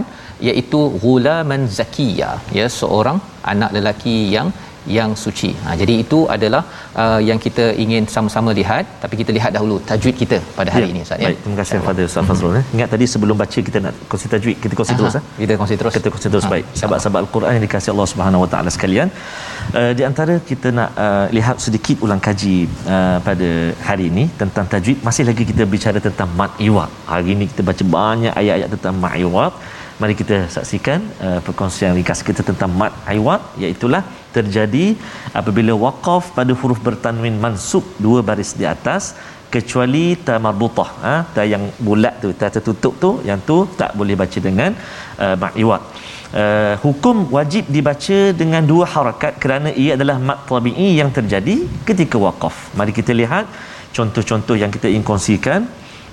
iaitu 0.50 0.80
ghulaman 1.04 1.62
zakiya 1.80 2.32
ya 2.60 2.68
seorang 2.80 3.20
anak 3.54 3.72
lelaki 3.78 4.18
yang 4.38 4.50
yang 4.98 5.12
suci. 5.24 5.50
Ha, 5.64 5.76
jadi 5.82 5.94
itu 6.04 6.20
adalah 6.36 6.62
uh, 7.02 7.20
yang 7.30 7.40
kita 7.46 7.66
ingin 7.84 8.04
sama-sama 8.14 8.52
lihat 8.60 8.86
tapi 9.04 9.16
kita 9.22 9.32
lihat 9.38 9.52
dahulu 9.58 9.78
tajwid 9.90 10.16
kita 10.22 10.38
pada 10.58 10.70
hari 10.76 10.88
ya, 10.88 10.94
ini 10.94 11.02
Ustaz 11.06 11.20
ya. 11.24 11.28
Baik, 11.28 11.40
terima 11.44 11.58
kasih 11.62 11.76
kepada 11.82 12.02
Ustaz 12.10 12.28
Fazrul 12.30 12.52
mm-hmm. 12.54 12.76
Ingat 12.76 12.90
tadi 12.94 13.06
sebelum 13.14 13.36
baca 13.44 13.60
kita 13.68 13.80
nak 13.86 13.96
kongsi 14.12 14.28
tajwid, 14.34 14.58
kita 14.64 14.74
kongsi 14.80 14.94
Aha, 14.96 15.00
terus 15.02 15.18
eh. 15.20 15.24
Kita 15.42 15.60
kongsi 15.62 15.76
terus. 15.82 15.94
Kita 15.98 16.10
kongsi 16.14 16.30
terus 16.34 16.46
ha, 16.48 16.52
baik. 16.54 16.66
Sahabat-sahabat 16.80 17.20
Al-Quran 17.24 17.52
yang 17.58 17.66
dikasihi 17.68 17.94
Allah 17.96 18.10
Subhanahu 18.14 18.44
Wa 18.46 18.50
Taala 18.54 18.70
sekalian. 18.78 19.10
Uh, 19.80 19.92
di 19.98 20.04
antara 20.10 20.36
kita 20.52 20.72
nak 20.80 20.90
uh, 21.06 21.26
lihat 21.38 21.58
sedikit 21.66 21.98
ulang 22.08 22.22
kaji 22.28 22.58
uh, 22.96 23.18
pada 23.28 23.50
hari 23.90 24.08
ini 24.12 24.26
tentang 24.44 24.68
tajwid 24.76 25.04
masih 25.10 25.26
lagi 25.30 25.44
kita 25.52 25.66
bicara 25.76 26.00
tentang 26.08 26.32
mad 26.40 26.54
iwab. 26.70 26.92
Hari 27.12 27.30
ini 27.36 27.48
kita 27.52 27.64
baca 27.72 27.84
banyak 27.98 28.34
ayat-ayat 28.42 28.72
tentang 28.78 28.96
mad 29.04 29.16
iwab. 29.26 29.54
Mari 30.02 30.14
kita 30.22 30.38
saksikan 30.56 31.00
uh, 31.26 31.40
perkongsian 31.46 31.96
ringkas 31.98 32.20
kita 32.28 32.42
tentang 32.50 32.72
mad 32.80 32.94
iwab 33.18 33.42
iaitu 33.62 33.88
terjadi 34.36 34.86
apabila 35.40 35.74
waqaf 35.86 36.26
pada 36.38 36.54
huruf 36.60 36.80
bertanwin 36.88 37.36
mansub 37.46 37.86
dua 38.06 38.20
baris 38.28 38.52
di 38.60 38.66
atas 38.74 39.04
kecuali 39.56 40.04
ta 40.26 40.36
marbutah 40.46 40.90
ha 41.06 41.16
ta 41.36 41.44
yang 41.54 41.64
bulat 41.88 42.16
tu 42.24 42.30
ta 42.40 42.48
tertutup 42.56 42.94
tu 43.04 43.10
yang 43.30 43.40
tu 43.50 43.58
tak 43.80 43.92
boleh 44.00 44.16
baca 44.22 44.40
dengan 44.48 44.72
uh, 45.24 45.36
ma'iwat 45.44 45.82
uh, 46.42 46.74
hukum 46.86 47.18
wajib 47.38 47.66
dibaca 47.78 48.20
dengan 48.42 48.62
dua 48.72 48.86
harakat 48.96 49.34
kerana 49.46 49.72
ia 49.84 49.94
adalah 49.98 50.18
mat 50.30 50.46
tabi'i 50.52 50.90
yang 51.00 51.10
terjadi 51.18 51.56
ketika 51.90 52.22
waqaf. 52.26 52.56
Mari 52.78 52.94
kita 53.00 53.18
lihat 53.22 53.48
contoh-contoh 53.98 54.58
yang 54.62 54.70
kita 54.76 54.88
ingin 54.94 55.08
kongsikan. 55.10 55.62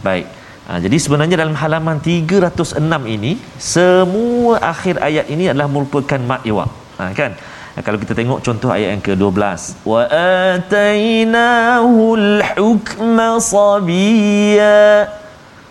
Baik 0.06 0.43
Ha, 0.64 0.80
jadi 0.80 0.96
sebenarnya 0.96 1.36
dalam 1.36 1.52
halaman 1.52 2.00
306 2.00 2.80
ini 3.04 3.36
semua 3.60 4.56
akhir 4.64 4.96
ayat 4.96 5.28
ini 5.28 5.52
adalah 5.52 5.68
merupakan 5.68 6.20
mat 6.24 6.40
iwab. 6.48 6.72
Ha, 6.96 7.12
kan? 7.12 7.36
kalau 7.82 7.98
kita 7.98 8.14
tengok 8.14 8.38
contoh 8.38 8.70
ayat 8.70 8.94
yang 8.94 9.02
ke-12 9.02 9.82
wa 9.82 10.06
atainahul 10.54 12.38
hukma 12.54 13.42
sabiyya 13.42 15.10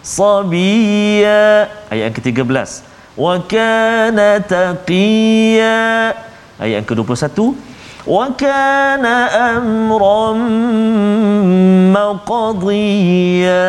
sabiyya 0.04 1.72
ayat 1.88 2.12
yang 2.12 2.16
ke-13 2.20 2.84
wa 3.16 3.40
kana 3.48 4.44
taqiyya 4.44 6.12
ayat 6.60 6.84
yang 6.84 6.88
ke-21 6.92 7.56
wa 8.04 8.28
kana 8.36 9.16
amran 9.56 10.44
maqdiya 11.96 13.64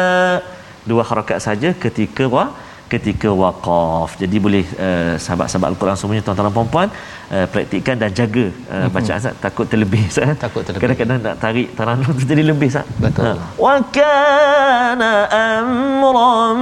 dua 0.90 1.02
harakat 1.10 1.38
saja 1.46 1.70
ketika 1.84 2.24
wa 2.36 2.44
ketika 2.92 3.28
waqaf. 3.42 4.10
Jadi 4.22 4.36
boleh 4.44 4.64
uh, 4.86 5.14
sahabat-sahabat 5.24 5.68
Al-Quran 5.72 5.96
semuanya 6.00 6.22
tuan-tuan 6.24 6.46
dan 6.48 6.54
puan-puan 6.56 6.88
uh, 7.34 7.46
praktikkan 7.52 7.96
dan 8.02 8.10
jaga 8.18 8.44
uh, 8.74 8.86
bacaan 8.94 9.18
Ustaz 9.22 9.34
takut 9.44 9.66
terlebih 9.72 10.02
Ustaz. 10.10 10.36
Takut 10.44 10.62
terlebih. 10.62 10.82
Kadang-kadang 10.84 11.18
nak 11.26 11.36
tarik 11.44 11.68
taranum 11.78 12.12
tu 12.18 12.24
jadi 12.32 12.44
lebih 12.52 12.68
Ustaz. 12.70 12.86
Betul. 13.04 13.40
Wa 13.64 13.76
kana 13.98 15.12
amran 15.48 16.60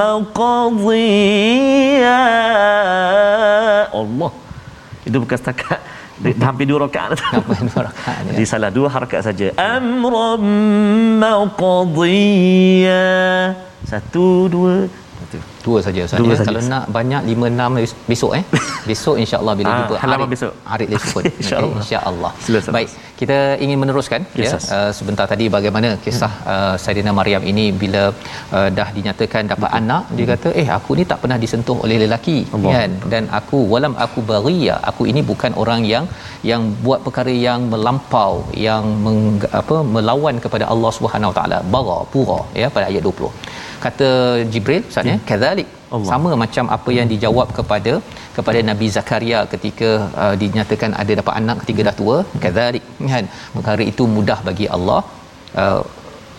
maqdiya. 0.00 1.52
Allah. 4.00 4.32
Itu 5.04 5.16
bukan 5.20 5.36
setakat 5.36 5.78
hampir 6.22 6.66
dua 6.68 6.86
rakaat. 6.86 7.18
Hampir 7.34 7.58
dua 7.66 7.90
rakaat. 7.90 8.22
Jadi 8.30 8.44
salah 8.46 8.70
dua 8.70 8.88
harakat 8.92 9.20
saja. 9.26 9.50
Amran 9.58 10.44
maqdiya 11.18 13.02
satu 13.84 14.48
dua 14.48 14.88
dua 15.66 15.78
saja 15.86 16.00
Ustaz 16.06 16.20
dua 16.22 16.34
ya. 16.34 16.38
saja. 16.40 16.48
kalau 16.48 16.62
nak 16.74 16.84
banyak 16.96 17.22
lima 17.30 17.46
enam 17.54 17.72
besok 18.10 18.32
eh. 18.38 18.44
Besok 18.88 19.16
insyaallah 19.22 19.54
bila 19.58 19.68
ah, 19.72 19.76
jumpa 19.80 19.96
halaman 20.02 20.28
besok. 20.34 20.52
Hari 20.72 20.84
tersebut 20.92 21.24
insyaallah. 21.40 21.80
insyaallah. 21.80 22.32
Baik 22.76 22.88
kita 23.20 23.36
ingin 23.64 23.78
meneruskan 23.82 24.20
yes, 24.40 24.52
ya. 24.52 24.58
Uh, 24.76 24.90
sebentar 24.98 25.26
tadi 25.32 25.44
bagaimana 25.56 25.88
kisah 26.04 26.32
hmm. 26.36 26.50
uh, 26.54 26.74
Saidina 26.84 27.12
Maryam 27.18 27.42
ini 27.52 27.66
bila 27.82 28.02
uh, 28.58 28.68
dah 28.78 28.88
dinyatakan 28.96 29.42
dapat 29.52 29.68
Betul. 29.70 29.80
anak 29.80 30.02
dia 30.16 30.26
kata 30.32 30.48
eh 30.62 30.66
aku 30.76 30.90
ni 30.98 31.04
tak 31.10 31.18
pernah 31.22 31.38
disentuh 31.44 31.76
oleh 31.84 31.98
lelaki 32.04 32.36
Allah. 32.56 32.72
kan? 32.76 32.90
Dan 33.12 33.24
aku 33.38 33.58
walam 33.72 33.94
aku 34.06 34.20
baria 34.30 34.76
aku 34.90 35.04
ini 35.12 35.22
bukan 35.30 35.54
orang 35.64 35.82
yang 35.92 36.06
yang 36.50 36.62
buat 36.86 37.00
perkara 37.06 37.34
yang 37.48 37.60
melampau 37.72 38.32
yang 38.68 38.84
meng, 39.04 39.20
apa 39.60 39.76
melawan 39.96 40.36
kepada 40.46 40.66
Allah 40.74 40.92
Subhanahu 40.98 41.30
Wa 41.32 41.36
Taala. 41.38 41.58
Bara 41.74 41.98
pura 42.14 42.40
ya 42.62 42.68
pada 42.76 42.86
ayat 42.90 43.04
20 43.10 43.53
kata 43.86 44.08
Jibril 44.52 44.82
maksudnya 44.86 45.16
ya. 45.20 45.26
kadzalik 45.30 45.68
sama 46.10 46.28
macam 46.42 46.64
apa 46.76 46.90
yang 46.98 47.08
dijawab 47.12 47.48
kepada 47.58 47.92
kepada 48.36 48.60
Nabi 48.70 48.86
Zakaria 48.96 49.40
ketika 49.52 49.90
uh, 50.22 50.34
dinyatakan 50.42 50.90
ada 51.02 51.12
dapat 51.20 51.34
anak 51.40 51.56
ketika 51.62 51.80
dah 51.88 51.96
tua. 52.00 52.16
Kadzalik 52.44 52.84
kan? 53.12 53.26
Perkara 53.56 53.84
itu 53.92 54.04
mudah 54.16 54.38
bagi 54.48 54.66
Allah 54.76 55.00
uh, 55.62 55.82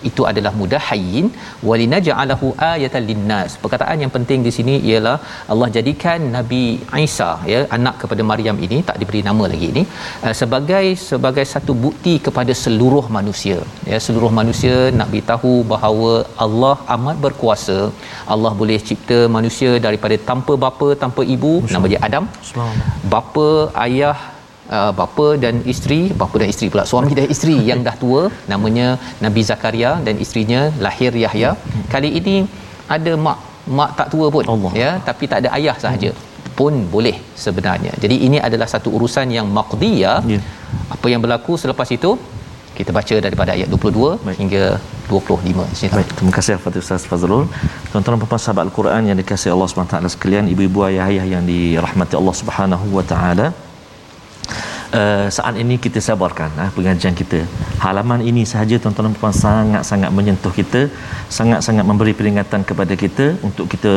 itu 0.09 0.21
adalah 0.31 0.51
mudah 0.61 0.81
hayyin 0.89 1.27
walinaj'alahu 1.67 2.47
ayatan 2.71 3.03
linnas. 3.09 3.51
Perkataan 3.63 4.03
yang 4.03 4.11
penting 4.15 4.39
di 4.47 4.51
sini 4.57 4.75
ialah 4.89 5.15
Allah 5.53 5.69
jadikan 5.77 6.19
Nabi 6.37 6.63
Isa 7.05 7.29
ya 7.53 7.59
anak 7.77 7.95
kepada 8.03 8.23
Maryam 8.31 8.59
ini 8.67 8.79
tak 8.89 8.99
diberi 9.01 9.21
nama 9.29 9.45
lagi 9.53 9.69
ini 9.73 9.83
uh, 10.25 10.33
sebagai 10.41 10.85
sebagai 11.09 11.45
satu 11.53 11.75
bukti 11.85 12.15
kepada 12.27 12.55
seluruh 12.63 13.05
manusia. 13.17 13.57
Ya 13.91 13.99
seluruh 14.07 14.31
manusia 14.41 14.75
nak 14.99 15.09
beritahu 15.13 15.53
bahawa 15.73 16.11
Allah 16.45 16.75
amat 16.97 17.17
berkuasa. 17.25 17.79
Allah 18.35 18.53
boleh 18.61 18.79
cipta 18.89 19.19
manusia 19.37 19.73
daripada 19.87 20.17
tanpa 20.29 20.55
bapa 20.67 20.89
tanpa 21.03 21.23
ibu. 21.35 21.53
Nama 21.75 21.85
dia 21.93 22.01
Adam. 22.09 22.25
Bapa 23.15 23.49
ayah 23.87 24.17
uh, 24.77 24.91
bapa 24.99 25.27
dan 25.43 25.55
isteri 25.73 26.01
bapa 26.21 26.35
dan 26.41 26.49
isteri 26.53 26.67
pula. 26.73 26.85
Suami 26.91 27.13
dan 27.19 27.27
isteri 27.35 27.55
yang 27.69 27.81
dah 27.87 27.95
tua 28.03 28.21
namanya 28.53 28.87
Nabi 29.25 29.43
Zakaria 29.49 29.91
dan 30.07 30.15
isterinya 30.25 30.61
lahir 30.85 31.11
Yahya. 31.25 31.51
Kali 31.95 32.11
ini 32.21 32.37
ada 32.97 33.13
mak 33.25 33.39
mak 33.77 33.91
tak 33.99 34.07
tua 34.13 34.27
pun 34.35 34.45
Allah. 34.53 34.71
ya 34.83 34.89
tapi 35.09 35.25
tak 35.31 35.39
ada 35.41 35.49
ayah 35.57 35.75
sahaja 35.83 36.11
pun 36.59 36.73
boleh 36.95 37.17
sebenarnya. 37.45 37.93
Jadi 38.03 38.15
ini 38.27 38.37
adalah 38.47 38.67
satu 38.73 38.89
urusan 38.97 39.29
yang 39.37 39.47
maqdiyah. 39.59 40.19
Ya. 40.33 40.41
apa 40.95 41.07
yang 41.11 41.21
berlaku 41.23 41.53
selepas 41.61 41.89
itu 41.95 42.09
kita 42.77 42.91
baca 42.97 43.15
daripada 43.25 43.51
ayat 43.55 43.67
22 43.73 44.19
Baik. 44.27 44.37
hingga 44.41 44.63
25 45.09 45.65
sini 45.79 45.91
Baik, 45.97 46.09
terima 46.17 46.33
kasih 46.37 46.53
kepada 46.59 46.77
Ustaz 46.83 47.03
Fazrul. 47.09 47.43
Tuan-tuan 47.91 48.19
dan 48.19 48.29
puan 48.31 48.41
sahabat 48.45 48.63
Al-Quran 48.67 49.01
yang 49.09 49.17
dikasihi 49.21 49.51
Allah 49.55 49.67
SWT 49.71 50.11
sekalian 50.15 50.45
ibu-ibu 50.53 50.79
ayah-ayah 50.89 51.25
yang 51.33 51.43
dirahmati 51.51 52.15
Allah 52.19 52.35
Subhanahu 52.41 52.87
wa 52.97 53.03
taala 53.11 53.47
uh, 54.99 55.27
saat 55.37 55.55
ini 55.63 55.75
kita 55.85 55.99
sabarkan 56.07 56.49
uh, 56.63 56.69
pengajian 56.75 57.15
kita. 57.21 57.39
Halaman 57.83 58.21
ini 58.29 58.43
sahaja 58.51 58.75
tuan-tuan 58.83 59.07
dan 59.07 59.15
puan 59.21 59.33
sangat-sangat 59.45 60.11
menyentuh 60.17 60.53
kita 60.59 60.81
sangat-sangat 61.37 61.85
memberi 61.89 62.13
peringatan 62.19 62.61
kepada 62.69 62.93
kita 63.03 63.25
untuk 63.47 63.65
kita 63.73 63.93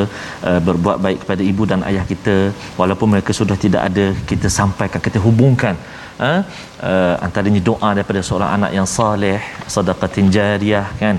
uh, 0.48 0.61
berbuat 0.68 0.98
baik 1.04 1.18
kepada 1.24 1.42
ibu 1.50 1.62
dan 1.70 1.80
ayah 1.90 2.04
kita. 2.12 2.37
Walaupun 2.80 3.08
mereka 3.14 3.32
sudah 3.40 3.56
tidak 3.64 3.82
ada 3.88 4.06
kita 4.30 4.50
sampaikan 4.58 5.00
kita 5.08 5.20
hubungkan 5.26 5.74
uh, 6.18 6.40
uh, 6.90 7.14
antaranya 7.26 7.62
doa 7.70 7.90
daripada 7.96 8.20
seorang 8.28 8.50
anak 8.56 8.72
yang 8.78 8.88
saleh 8.98 9.40
sedekah 9.74 10.11
jariah 10.37 10.87
kan? 11.02 11.16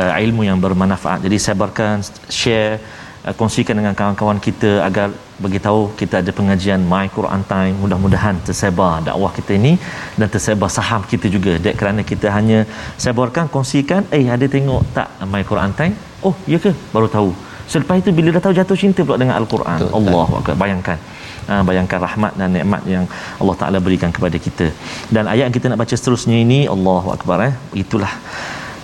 Uh, 0.00 0.12
ilmu 0.26 0.44
yang 0.50 0.58
bermanfaat. 0.66 1.20
Jadi 1.26 1.36
sebarkan 1.46 2.04
share 2.40 2.78
uh, 3.26 3.34
kongsikan 3.40 3.76
dengan 3.80 3.94
kawan-kawan 3.98 4.38
kita 4.46 4.70
agar 4.88 5.06
bagi 5.44 5.58
tahu 5.66 5.80
kita 6.00 6.14
ada 6.22 6.30
pengajian 6.38 6.80
My 6.92 7.06
Quran 7.16 7.42
Time. 7.52 7.74
Mudah-mudahan 7.82 8.36
tersebar 8.46 8.92
dakwah 9.08 9.32
kita 9.38 9.52
ini 9.60 9.72
dan 10.18 10.28
tersebar 10.34 10.70
saham 10.78 11.02
kita 11.12 11.26
juga. 11.36 11.54
Dek 11.64 11.76
kerana 11.80 12.00
kita 12.12 12.30
hanya 12.36 12.58
sebarkan 13.04 13.50
kongsikan 13.56 14.02
eh 14.18 14.24
ada 14.36 14.46
tengok 14.56 14.82
tak 14.96 15.08
My 15.32 15.42
Quran 15.50 15.72
Time? 15.80 15.94
Oh 16.26 16.34
ya 16.52 16.60
ke? 16.66 16.72
Baru 16.94 17.10
tahu. 17.18 17.30
Selepas 17.72 17.98
itu 18.00 18.10
bila 18.18 18.28
dah 18.34 18.42
tahu 18.44 18.54
jatuh 18.58 18.78
cinta 18.82 19.02
pula 19.06 19.18
dengan 19.22 19.36
Al-Quran. 19.42 19.78
Allah 19.98 20.26
bayangkan. 20.62 20.98
Ha, 21.46 21.62
bayangkan 21.68 21.98
rahmat 22.06 22.32
dan 22.38 22.48
nikmat 22.56 22.82
yang 22.92 23.04
Allah 23.40 23.56
Taala 23.58 23.78
berikan 23.86 24.10
kepada 24.16 24.36
kita. 24.46 24.66
Dan 25.14 25.30
ayat 25.32 25.44
yang 25.46 25.56
kita 25.58 25.70
nak 25.70 25.78
baca 25.82 25.94
seterusnya 25.98 26.36
ini 26.46 26.60
Allahu 26.74 27.08
akbar 27.16 27.38
eh. 27.48 27.52
Itulah 27.82 28.12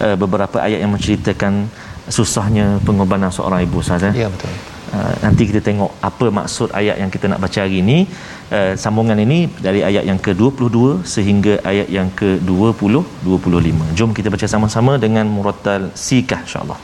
uh, 0.04 0.16
beberapa 0.22 0.58
ayat 0.66 0.78
yang 0.82 0.92
menceritakan 0.94 1.66
susahnya 2.07 2.79
pengorbanan 2.87 3.31
seorang 3.37 3.61
ibu 3.67 3.79
saja. 3.83 4.09
Ya 4.15 4.27
betul. 4.31 4.51
Uh, 4.87 5.13
nanti 5.19 5.43
kita 5.51 5.59
tengok 5.59 5.91
apa 5.99 6.31
maksud 6.31 6.71
ayat 6.71 6.95
yang 7.01 7.11
kita 7.11 7.27
nak 7.27 7.43
baca 7.43 7.59
hari 7.59 7.83
ini 7.83 8.07
uh, 8.55 8.71
sambungan 8.83 9.19
ini 9.19 9.51
dari 9.59 9.83
ayat 9.83 10.07
yang 10.07 10.15
ke-22 10.15 11.03
sehingga 11.03 11.59
ayat 11.71 11.91
yang 11.91 12.07
ke-20 12.15 12.95
25 13.27 13.99
jom 13.99 14.15
kita 14.15 14.31
baca 14.31 14.47
sama-sama 14.47 14.95
dengan 14.95 15.27
murattal 15.27 15.91
sikah 15.91 16.39
insyaallah 16.47 16.79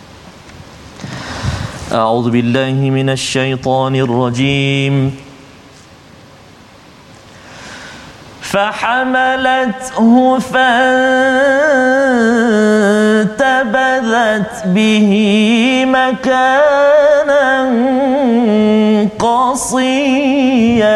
A'udzu 1.95 2.29
billahi 2.35 2.91
minasyaitonir 2.91 4.11
rajim 4.11 5.15
فحملته 8.53 10.13
فانتبذت 13.38 14.66
به 14.66 15.10
مكانا 15.86 17.48
قصيا. 19.18 20.88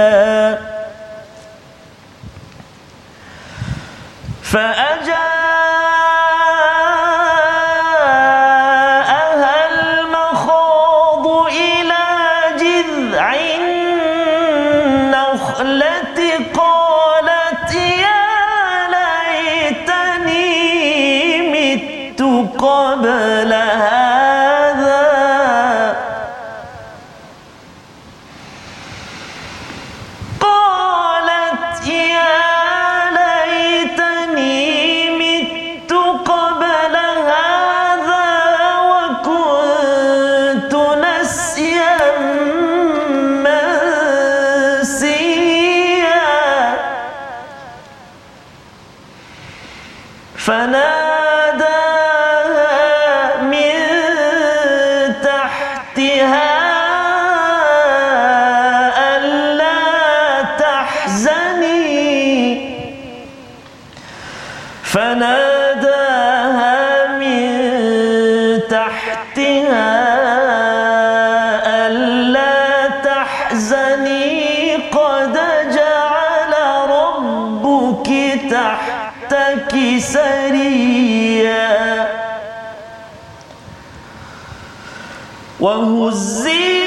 وهزي 85.83 86.83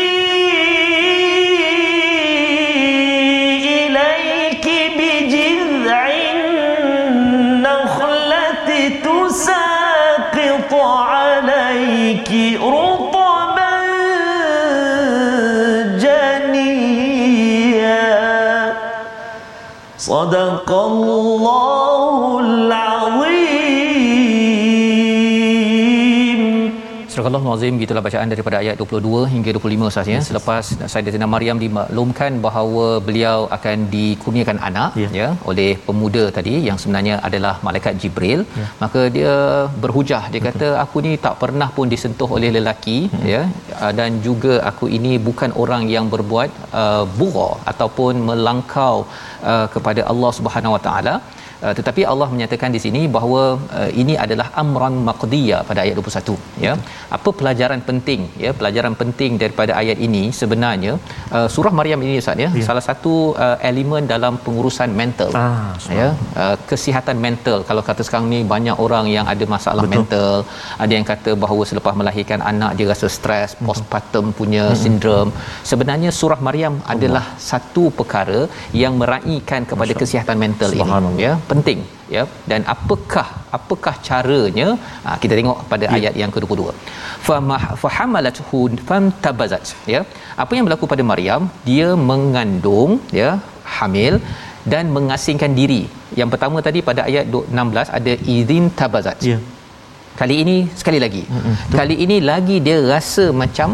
إليك 3.86 4.67
بجذع 4.97 6.10
النخلة 7.12 8.69
تساقط 9.03 10.73
عليك 10.73 12.31
رطبا 12.62 13.75
جنيا 17.36 18.73
صدق 19.97 20.69
الله 20.71 21.04
Astagfirullah 27.35 27.61
Azim 27.61 27.79
gitulah 27.81 28.03
bacaan 28.07 28.29
daripada 28.33 28.57
ayat 28.63 28.75
22 28.81 29.31
hingga 29.33 29.49
25 29.57 29.89
Ustaz 29.91 30.07
ya. 30.13 30.19
Selepas 30.27 30.63
Sayyidatina 30.91 31.27
Maryam 31.33 31.57
dimaklumkan 31.63 32.31
bahawa 32.45 32.85
beliau 33.07 33.37
akan 33.57 33.77
dikurniakan 33.95 34.57
anak 34.69 34.91
ya. 35.01 35.09
ya 35.19 35.27
oleh 35.51 35.69
pemuda 35.87 36.23
tadi 36.37 36.53
yang 36.67 36.77
sebenarnya 36.81 37.15
adalah 37.27 37.53
malaikat 37.67 37.93
Jibril, 38.01 38.41
ya. 38.61 38.67
maka 38.83 39.01
dia 39.17 39.33
berhujah 39.83 40.23
dia 40.33 40.41
Betul. 40.41 40.47
kata 40.49 40.67
aku 40.83 40.97
ni 41.05 41.13
tak 41.25 41.35
pernah 41.43 41.69
pun 41.77 41.87
disentuh 41.93 42.29
oleh 42.37 42.51
lelaki 42.57 42.97
hmm. 43.11 43.25
ya 43.33 43.41
ah, 43.83 43.93
dan 43.99 44.11
juga 44.27 44.53
aku 44.71 44.85
ini 44.97 45.13
bukan 45.27 45.51
orang 45.63 45.83
yang 45.95 46.05
berbuat 46.13 46.49
uh, 46.81 47.03
bura 47.19 47.51
ataupun 47.71 48.13
melangkau 48.29 48.95
uh, 49.51 49.67
kepada 49.75 50.03
Allah 50.11 50.31
Subhanahu 50.39 50.75
Wa 50.77 50.83
Taala 50.87 51.15
Uh, 51.63 51.73
tetapi 51.77 52.01
Allah 52.11 52.27
menyatakan 52.33 52.69
di 52.75 52.79
sini 52.83 53.01
bahawa 53.15 53.41
uh, 53.79 53.89
ini 54.01 54.13
adalah 54.23 54.47
amran 54.61 54.95
maqdiya 55.07 55.57
pada 55.69 55.79
ayat 55.83 55.95
21 55.99 56.63
ya 56.65 56.73
apa 57.17 57.29
pelajaran 57.39 57.81
penting 57.89 58.21
ya 58.43 58.51
pelajaran 58.59 58.93
penting 59.01 59.31
daripada 59.43 59.71
ayat 59.81 59.97
ini 60.07 60.23
sebenarnya 60.39 60.93
uh, 61.37 61.47
surah 61.55 61.73
maryam 61.79 62.03
ini 62.05 62.15
ustaz 62.23 62.43
ya, 62.43 62.49
ya. 62.59 62.63
salah 62.69 62.83
satu 62.87 63.13
uh, 63.45 63.57
elemen 63.69 64.03
dalam 64.13 64.33
pengurusan 64.45 64.89
mental 65.01 65.31
ah, 65.43 65.71
ya 65.99 66.09
uh, 66.41 66.55
kesihatan 66.71 67.17
mental 67.27 67.57
kalau 67.69 67.83
kata 67.89 68.03
sekarang 68.07 68.27
ni 68.33 68.39
banyak 68.53 68.77
orang 68.85 69.07
yang 69.15 69.25
ada 69.33 69.47
masalah 69.55 69.85
Betul. 69.85 69.95
mental 69.95 70.35
ada 70.83 70.91
yang 70.97 71.07
kata 71.11 71.33
bahawa 71.45 71.63
selepas 71.71 71.95
melahirkan 72.01 72.41
anak 72.51 72.73
dia 72.79 72.89
rasa 72.91 73.09
stres 73.17 73.55
postpartum 73.69 74.27
punya 74.41 74.65
hmm. 74.67 74.79
sindrom 74.83 75.29
sebenarnya 75.71 76.11
surah 76.19 76.39
maryam 76.49 76.75
adalah 76.95 77.25
Allah. 77.31 77.43
satu 77.49 77.85
perkara 77.99 78.41
yang 78.83 78.93
meraihkan 79.01 79.61
kepada 79.71 79.91
Masya. 79.93 80.01
kesihatan 80.03 80.37
mental 80.45 80.69
ini 80.81 81.23
ya 81.25 81.33
penting 81.51 81.79
ya. 82.15 82.23
Dan 82.51 82.62
apakah 82.75 83.27
apakah 83.58 83.95
caranya? 84.08 84.67
Ha, 85.05 85.17
kita 85.23 85.34
tengok 85.39 85.60
pada 85.71 85.86
ya. 85.88 85.95
ayat 85.97 86.13
yang 86.21 86.31
ke-22 86.36 86.62
fa 87.27 87.38
fahamalathu 87.84 88.61
fantabazat 88.89 89.74
ya. 89.93 90.01
Apa 90.43 90.51
yang 90.57 90.65
berlaku 90.67 90.88
pada 90.93 91.05
Maryam? 91.11 91.43
Dia 91.69 91.89
mengandung 92.11 92.93
ya 93.22 93.32
hamil 93.78 94.15
dan 94.74 94.86
mengasingkan 94.95 95.51
diri. 95.59 95.82
Yang 96.19 96.30
pertama 96.34 96.57
tadi 96.67 96.80
pada 96.89 97.01
ayat 97.09 97.26
16 97.32 97.97
ada 97.99 98.13
izin 98.38 98.65
tabazat. 98.80 99.19
Ya. 99.32 99.38
Kali 100.19 100.36
ini 100.43 100.57
sekali 100.80 100.99
lagi. 101.05 101.24
Mm-hmm. 101.28 101.55
kali 101.80 101.95
ini 102.05 102.17
lagi 102.32 102.57
dia 102.65 102.78
rasa 102.93 103.26
macam 103.41 103.69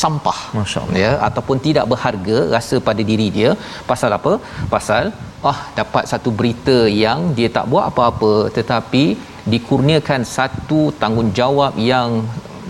sampah 0.00 0.38
masyaallah. 0.58 0.98
ya 1.04 1.12
ataupun 1.28 1.56
tidak 1.66 1.86
berharga 1.92 2.38
rasa 2.56 2.76
pada 2.88 3.02
diri 3.10 3.28
dia. 3.36 3.52
Pasal 3.90 4.12
apa? 4.18 4.32
Pasal 4.74 5.04
ah 5.50 5.58
dapat 5.78 6.04
satu 6.12 6.30
berita 6.38 6.78
yang 7.04 7.20
dia 7.38 7.48
tak 7.56 7.66
buat 7.72 7.84
apa-apa 7.90 8.32
tetapi 8.56 9.04
dikurniakan 9.52 10.22
satu 10.36 10.80
tanggungjawab 11.02 11.74
yang 11.92 12.10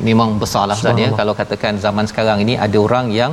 memang 0.08 0.30
besarlah 0.42 0.76
Ustaz 0.78 1.02
ya 1.02 1.08
kalau 1.20 1.34
katakan 1.40 1.74
zaman 1.84 2.06
sekarang 2.10 2.40
ini 2.44 2.54
ada 2.66 2.78
orang 2.86 3.06
yang 3.18 3.32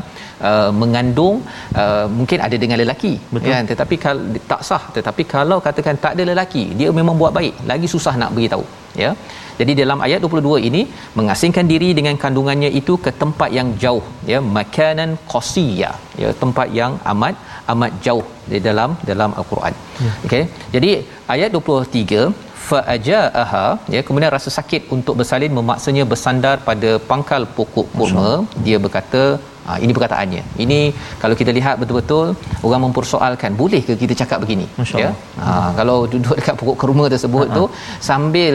uh, 0.49 0.71
mengandung 0.81 1.35
uh, 1.83 2.05
mungkin 2.17 2.39
ada 2.47 2.57
dengan 2.63 2.79
lelaki 2.83 3.13
Betul. 3.35 3.49
kan 3.51 3.63
tetapi 3.71 3.97
kalau 4.05 4.23
tak 4.51 4.61
sah 4.69 4.83
tetapi 4.97 5.25
kalau 5.35 5.57
katakan 5.67 5.97
tak 6.05 6.13
ada 6.17 6.25
lelaki 6.31 6.65
dia 6.81 6.89
memang 6.99 7.17
buat 7.21 7.33
baik 7.39 7.55
lagi 7.71 7.89
susah 7.95 8.15
nak 8.23 8.33
beritahu 8.37 8.65
ya 9.03 9.11
jadi 9.59 9.71
dalam 9.81 9.99
ayat 10.05 10.19
22 10.25 10.67
ini 10.69 10.81
mengasingkan 11.19 11.65
diri 11.71 11.89
dengan 11.97 12.15
kandungannya 12.23 12.69
itu 12.79 12.93
ke 13.05 13.11
tempat 13.21 13.49
yang 13.57 13.69
jauh 13.83 14.05
ya 14.31 14.39
makanan 14.57 15.09
qasiya 15.31 15.91
ya 16.21 16.29
tempat 16.43 16.67
yang 16.79 16.93
amat 17.11 17.35
amat 17.73 17.91
jauh 18.05 18.25
di 18.51 18.59
dalam 18.67 18.89
dalam 19.09 19.31
al-Quran. 19.39 19.73
Ya. 20.05 20.11
Okey. 20.25 20.43
Jadi 20.75 20.91
ayat 21.35 21.49
23 21.59 22.23
fa'ajaaha 22.67 23.65
ya 23.95 24.01
kemudian 24.07 24.31
rasa 24.35 24.49
sakit 24.57 24.81
untuk 24.95 25.15
bersalin 25.21 25.53
memaksanya 25.59 26.03
bersandar 26.11 26.55
pada 26.69 26.91
pangkal 27.09 27.43
pokok 27.57 27.87
kurma 27.97 28.29
dia 28.67 28.79
berkata 28.85 29.23
Ha, 29.67 29.73
ini 29.83 29.91
perkataannya. 29.95 30.41
Ini 30.63 30.79
kalau 31.21 31.35
kita 31.41 31.51
lihat 31.57 31.75
betul-betul 31.81 32.25
orang 32.67 32.81
mempersoalkan, 32.85 33.51
boleh 33.61 33.79
ke 33.87 33.93
kita 34.01 34.13
cakap 34.21 34.37
begini? 34.43 34.65
Ya. 35.01 35.11
Ha, 35.43 35.53
kalau 35.79 35.97
duduk 36.13 36.35
dekat 36.39 36.55
pokok 36.61 36.77
kurma 36.81 37.05
tersebut 37.13 37.47
Ha-ha. 37.47 37.57
tu 37.57 37.63
sambil 38.09 38.53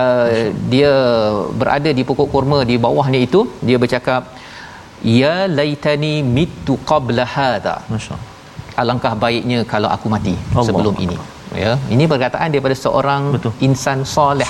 uh, 0.00 0.28
dia 0.74 0.92
berada 1.62 1.90
di 1.98 2.04
pokok 2.10 2.28
kurma 2.34 2.58
di 2.70 2.76
bawahnya 2.86 3.20
itu, 3.28 3.40
dia 3.68 3.80
bercakap 3.84 4.36
ya 5.18 5.34
laitani 5.58 6.14
mitu 6.36 6.76
qabla 6.90 7.24
hadha. 7.36 7.76
Masya-Allah. 7.94 8.28
Alangkah 8.80 9.14
baiknya 9.24 9.60
kalau 9.72 9.88
aku 9.96 10.06
mati 10.12 10.34
Allah. 10.36 10.66
sebelum 10.68 10.94
ini 11.04 11.16
ya 11.62 11.72
ini 11.94 12.04
perkataan 12.12 12.48
daripada 12.54 12.76
seorang 12.84 13.22
Betul. 13.36 13.52
insan 13.68 14.00
soleh 14.14 14.48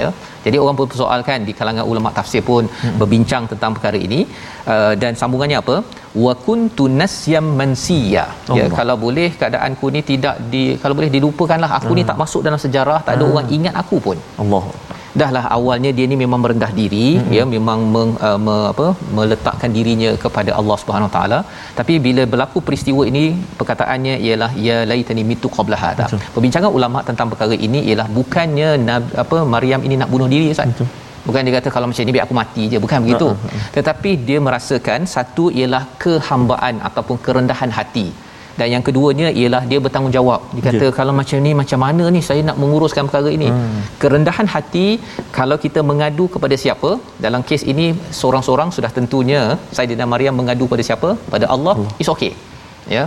ya 0.00 0.08
jadi 0.46 0.56
orang 0.62 0.76
pun 0.78 0.86
persoalkan 0.92 1.38
di 1.48 1.52
kalangan 1.58 1.84
ulama 1.92 2.10
tafsir 2.18 2.42
pun 2.48 2.64
hmm. 2.70 2.98
berbincang 3.00 3.44
tentang 3.52 3.70
perkara 3.76 3.98
ini. 4.06 4.20
Uh, 4.72 4.92
dan 5.02 5.12
sambungannya 5.20 5.58
apa? 5.62 5.76
Wa 6.24 6.32
kuntu 6.46 6.84
nasyam 7.00 7.46
mansiya. 7.60 8.24
Ya 8.58 8.66
kalau 8.78 8.96
boleh 9.06 9.28
keadaanku 9.40 9.86
ni 9.96 10.02
tidak 10.10 10.36
di 10.52 10.62
kalau 10.82 10.94
boleh 10.98 11.10
dilupakanlah. 11.16 11.70
Aku 11.78 11.90
hmm. 11.90 11.98
ni 11.98 12.04
tak 12.10 12.18
masuk 12.22 12.42
dalam 12.46 12.60
sejarah 12.66 12.98
tak 13.08 13.14
ada 13.18 13.24
hmm. 13.26 13.32
orang 13.34 13.48
ingat 13.58 13.74
aku 13.82 13.98
pun. 14.06 14.18
Allah 14.44 14.64
dahlah 15.20 15.42
awalnya 15.56 15.90
dia 15.96 16.06
ni 16.12 16.16
memang 16.22 16.40
merendah 16.44 16.70
diri. 16.80 17.06
Mm-hmm. 17.06 17.36
ya 17.36 17.44
memang 17.54 17.78
meng, 17.94 18.12
uh, 18.28 18.38
me, 18.46 18.56
apa 18.72 18.86
meletakkan 19.18 19.70
dirinya 19.76 20.10
kepada 20.24 20.50
Allah 20.60 20.76
Subhanahu 20.82 21.10
taala. 21.16 21.38
Tapi 21.78 21.94
bila 22.06 22.24
berlaku 22.32 22.60
peristiwa 22.68 23.02
ini 23.12 23.24
perkataannya 23.60 24.14
ialah 24.26 24.50
ya 24.66 24.76
laitani 24.90 25.24
mitu 25.32 25.50
qabla 25.56 25.78
hada 25.84 26.06
perbincangan 26.34 26.70
ulama 26.78 27.00
tentang 27.08 27.28
perkara 27.32 27.56
ini 27.68 27.80
ialah 27.88 28.08
bukannya 28.18 28.68
apa 29.24 29.38
Maryam 29.54 29.82
ini 29.88 29.96
nak 30.02 30.10
bunuh 30.14 30.30
diri 30.34 30.48
Ustaz. 30.54 30.70
Betul. 30.72 30.88
bukan 31.28 31.46
dia 31.46 31.54
kata 31.58 31.68
kalau 31.74 31.86
macam 31.90 32.06
ni 32.08 32.12
biar 32.14 32.24
aku 32.26 32.34
mati 32.40 32.64
je. 32.72 32.78
Bukan 32.84 32.98
begitu. 33.04 33.28
Uh-huh. 33.34 33.62
tetapi 33.76 34.10
dia 34.28 34.38
merasakan 34.46 35.00
satu 35.14 35.44
ialah 35.58 35.82
kehambaan 36.02 36.74
ataupun 36.88 37.16
kerendahan 37.26 37.72
hati 37.78 38.06
dan 38.60 38.68
yang 38.74 38.82
keduanya 38.86 39.28
ialah 39.40 39.62
dia 39.70 39.78
bertanggungjawab. 39.84 40.40
Dia 40.56 40.62
kata 40.68 40.86
yeah. 40.86 40.94
kalau 40.98 41.12
macam 41.20 41.38
ni 41.46 41.52
macam 41.60 41.80
mana 41.86 42.04
ni 42.16 42.20
saya 42.28 42.40
nak 42.48 42.56
menguruskan 42.62 43.04
perkara 43.08 43.30
ini? 43.38 43.48
Hmm. 43.52 43.80
kerendahan 44.02 44.46
hati 44.54 44.86
kalau 45.38 45.56
kita 45.64 45.80
mengadu 45.90 46.24
kepada 46.34 46.56
siapa? 46.64 46.90
Dalam 47.26 47.42
kes 47.48 47.62
ini 47.72 47.86
seorang-seorang 48.20 48.70
sudah 48.76 48.90
tentunya 48.98 49.40
Saidina 49.76 50.06
Maryam 50.14 50.34
mengadu 50.40 50.66
kepada 50.68 50.84
siapa? 50.88 51.10
Pada 51.34 51.48
Allah. 51.56 51.76
Hmm. 51.80 52.02
is 52.02 52.10
okay. 52.16 52.32
Ya. 52.96 53.04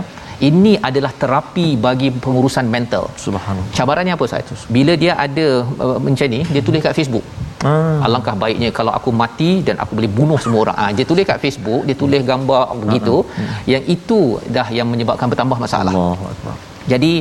Ini 0.48 0.72
adalah 0.88 1.12
terapi 1.22 1.66
bagi 1.86 2.08
pengurusan 2.24 2.66
mental. 2.74 3.04
Subhanallah. 3.24 3.74
Cabarannya 3.78 4.14
apa 4.16 4.24
Ustaz 4.28 4.62
bila 4.76 4.92
dia 5.02 5.12
ada 5.26 5.46
uh, 5.84 5.98
macam 6.04 6.28
ni 6.34 6.40
dia 6.54 6.62
tulis 6.68 6.80
kat 6.86 6.96
Facebook 6.98 7.26
Hmm. 7.66 8.00
Alangkah 8.06 8.34
baiknya 8.42 8.68
kalau 8.78 8.92
aku 8.98 9.10
mati 9.22 9.50
dan 9.66 9.76
aku 9.82 9.92
boleh 9.98 10.10
bunuh 10.18 10.38
semua 10.44 10.60
orang. 10.64 10.76
Ah 10.82 10.90
dia 10.96 11.04
tulis 11.10 11.24
kat 11.30 11.38
Facebook, 11.44 11.82
dia 11.88 11.96
tulis 12.02 12.22
gambar 12.30 12.64
begitu 12.82 13.16
hmm. 13.20 13.52
yang 13.72 13.84
itu 13.94 14.20
dah 14.56 14.68
yang 14.78 14.88
menyebabkan 14.92 15.28
bertambah 15.32 15.58
masalah. 15.66 15.92
Allahuakbar. 15.94 16.56
Jadi 16.92 17.12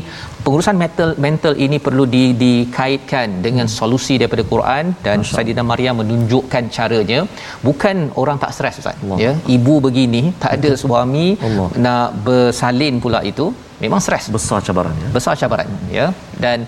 pengurusan 0.44 0.76
mental 0.82 1.10
mental 1.26 1.54
ini 1.66 1.78
perlu 1.86 2.04
di, 2.14 2.24
dikaitkan 2.44 3.28
dengan 3.46 3.68
hmm. 3.68 3.76
solusi 3.80 4.16
daripada 4.22 4.44
Quran 4.54 4.86
dan 5.06 5.26
Saidina 5.32 5.64
Maryam 5.72 5.96
menunjukkan 6.02 6.64
caranya 6.78 7.20
bukan 7.68 7.98
orang 8.22 8.38
tak 8.44 8.54
stres 8.58 8.80
Ustaz 8.82 8.98
ya 9.24 9.32
ibu 9.56 9.76
begini 9.88 10.24
tak 10.44 10.54
ada 10.58 10.72
suami 10.84 11.28
Allah. 11.48 11.68
nak 11.86 12.08
bersalin 12.28 12.98
pula 13.04 13.22
itu 13.32 13.48
memang 13.84 14.02
stres 14.06 14.26
besar 14.36 14.60
cabarannya 14.68 15.10
besar 15.18 15.36
cabaran 15.42 15.70
ya 15.98 16.08
dan 16.46 16.60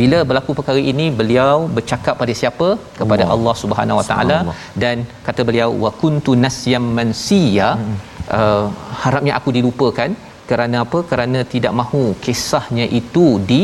bila 0.00 0.18
berlaku 0.28 0.52
perkara 0.58 0.80
ini 0.92 1.06
beliau 1.20 1.56
bercakap 1.76 2.14
pada 2.22 2.32
siapa? 2.40 2.68
Kepada 3.00 3.24
Allah, 3.24 3.36
Allah 3.36 3.54
Subhanahu 3.62 3.98
Wa 4.00 4.06
Taala. 4.10 4.38
Dan 4.82 5.06
kata 5.26 5.40
beliau 5.48 5.70
wa 5.84 5.92
kuntu 6.02 6.34
nasyam 6.44 6.84
mansiya. 6.98 7.70
Hmm. 7.80 7.96
uh, 8.38 8.66
harapnya 9.02 9.32
aku 9.38 9.50
dilupakan 9.56 10.12
kerana 10.50 10.76
apa? 10.84 11.00
Kerana 11.10 11.40
tidak 11.54 11.74
mahu 11.80 12.04
kisahnya 12.26 12.86
itu 13.00 13.26
di 13.50 13.62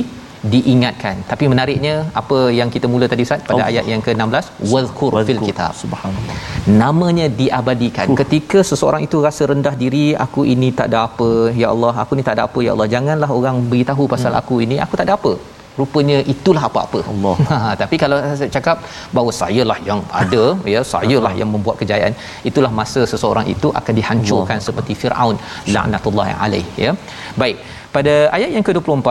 diingatkan. 0.52 1.16
Tapi 1.30 1.44
menariknya 1.52 1.94
apa 2.20 2.38
yang 2.58 2.68
kita 2.74 2.86
mula 2.92 3.06
tadi 3.12 3.24
Ustaz 3.26 3.42
pada 3.48 3.62
oh. 3.62 3.68
ayat 3.70 3.84
yang 3.92 4.02
ke-16 4.06 4.46
wazkur 4.72 5.10
fil 5.28 5.42
kitab. 5.48 5.72
Subhanallah. 5.82 6.36
Namanya 6.82 7.26
diabadikan. 7.40 8.06
Uh. 8.12 8.18
ketika 8.22 8.58
seseorang 8.70 9.04
itu 9.08 9.18
rasa 9.26 9.46
rendah 9.52 9.74
diri 9.82 10.04
aku 10.26 10.42
ini 10.54 10.70
tak 10.78 10.88
ada 10.90 11.00
apa 11.08 11.30
ya 11.62 11.68
Allah 11.74 11.94
aku 12.04 12.18
ni 12.18 12.24
tak 12.28 12.36
ada 12.36 12.44
apa 12.48 12.58
ya 12.66 12.70
Allah 12.74 12.88
janganlah 12.94 13.30
orang 13.38 13.58
beritahu 13.72 14.06
pasal 14.14 14.32
hmm. 14.34 14.42
aku 14.42 14.56
ini 14.66 14.78
aku 14.86 14.94
tak 15.00 15.06
ada 15.08 15.16
apa 15.20 15.34
rupanya 15.80 16.18
itulah 16.34 16.64
apa-apa. 16.70 17.00
Allah. 17.14 17.36
Ha, 17.52 17.72
tapi 17.80 17.96
kalau 18.02 18.16
saya 18.40 18.50
cakap 18.56 18.76
bahawa 19.16 19.32
sayalah 19.40 19.76
yang 19.88 20.00
ada 20.20 20.44
ya 20.74 20.80
sayalah 20.92 21.32
yang 21.40 21.50
membuat 21.54 21.76
kejayaan 21.80 22.14
itulah 22.50 22.70
masa 22.78 23.00
seseorang 23.12 23.46
itu 23.54 23.68
akan 23.80 23.94
dihancurkan 24.00 24.56
Allah. 24.58 24.66
seperti 24.68 24.92
Firaun 25.00 25.36
laknatullahi 25.74 26.34
alaih 26.44 26.64
ya. 26.84 26.92
Baik 27.42 27.58
pada 27.96 28.14
ayat 28.36 28.50
yang 28.56 28.64
ke-24 28.68 29.08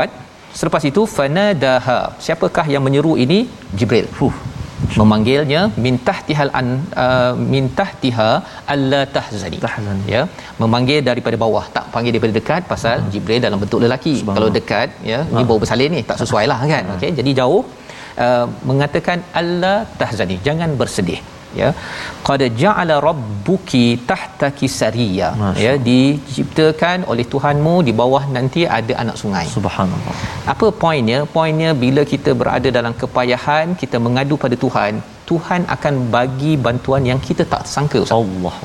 selepas 0.62 0.86
itu 0.92 1.04
fanadaha. 1.18 2.00
Siapakah 2.26 2.66
yang 2.76 2.84
menyeru 2.88 3.14
ini? 3.26 3.40
Jibril. 3.78 4.10
Huh 4.22 4.36
memanggilnya 5.00 5.62
mintah 5.86 6.18
tihal 6.28 6.50
an 6.60 6.68
uh, 7.04 7.34
mintah 7.54 7.90
tiha 8.04 8.30
alla 8.74 9.02
tahzani. 9.16 9.60
Tahzan 9.66 10.00
ya. 10.14 10.22
Memanggil 10.62 11.00
daripada 11.10 11.40
bawah 11.44 11.66
tak 11.76 11.86
panggil 11.96 12.14
daripada 12.16 12.36
dekat 12.40 12.64
pasal 12.74 12.98
hmm. 13.00 13.12
jibril 13.16 13.42
dalam 13.48 13.60
bentuk 13.64 13.82
lelaki. 13.86 14.16
Kalau 14.38 14.50
dekat 14.60 14.90
ya 15.12 15.20
ha. 15.26 15.36
ni 15.38 15.44
bau 15.52 15.60
bersalin 15.64 15.94
ni 15.98 16.04
tak 16.12 16.20
sesuai 16.24 16.46
lah 16.54 16.60
kan. 16.74 16.84
Ha. 16.90 16.96
okey 16.98 17.12
jadi 17.20 17.34
jauh 17.42 17.62
uh, 18.26 18.46
mengatakan 18.72 19.20
alla 19.42 19.76
tahzani. 20.02 20.38
Jangan 20.50 20.72
bersedih 20.82 21.22
ya. 21.62 21.70
Qad 22.28 22.42
ja'ala 22.64 22.98
rabbuki 23.08 23.86
tahtaki 24.12 24.70
sariya 24.80 25.30
ya 25.66 25.74
diciptakan 25.90 27.08
oleh 27.14 27.26
Tuhanmu 27.34 27.76
di 27.88 27.96
bawah 28.02 28.24
nanti 28.38 28.64
ada 28.80 28.94
anak 29.04 29.18
sungai. 29.24 29.46
Subhanallah. 29.58 30.16
Apa 30.54 30.70
poinnya? 30.84 31.22
Poinnya 31.38 31.72
bila 31.86 32.04
kita 32.14 32.34
berada 32.42 32.72
dalam 32.78 32.96
kepayahan 33.02 33.76
kita 33.84 33.98
mengadu 34.06 34.38
pada 34.44 34.58
Tuhan 34.66 34.94
Tuhan 35.30 35.62
akan 35.76 35.94
bagi 36.16 36.54
bantuan 36.66 37.04
yang 37.10 37.20
kita 37.28 37.44
tak 37.54 37.64
sangka 37.74 38.00
Allah 38.20 38.56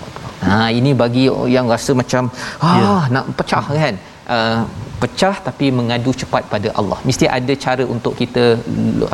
ha 0.46 0.56
ini 0.78 0.90
bagi 1.02 1.24
yang 1.56 1.66
rasa 1.74 1.92
macam 2.00 2.22
ah 2.68 2.76
ya. 2.80 2.94
nak 3.14 3.26
pecah 3.38 3.64
kan? 3.80 3.94
Uh, 4.34 4.60
pecah 5.02 5.34
tapi 5.46 5.66
mengadu 5.78 6.10
cepat 6.20 6.42
pada 6.52 6.68
Allah 6.80 6.98
mesti 7.08 7.24
ada 7.38 7.54
cara 7.64 7.84
untuk 7.94 8.14
kita 8.20 8.44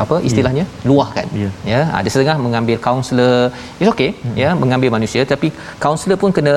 apa 0.03 0.17
istilahnya 0.29 0.65
yeah. 0.67 0.87
luahkan 0.91 1.27
yeah. 1.43 1.53
ya 1.73 1.81
ada 1.99 2.09
setengah 2.15 2.37
mengambil 2.45 2.77
kaunselor 2.87 3.37
is 3.83 3.89
okay 3.95 4.11
mm-hmm. 4.13 4.37
ya 4.43 4.51
mengambil 4.63 4.91
manusia 4.97 5.23
tapi 5.33 5.51
kaunselor 5.85 6.19
pun 6.23 6.33
kena 6.39 6.55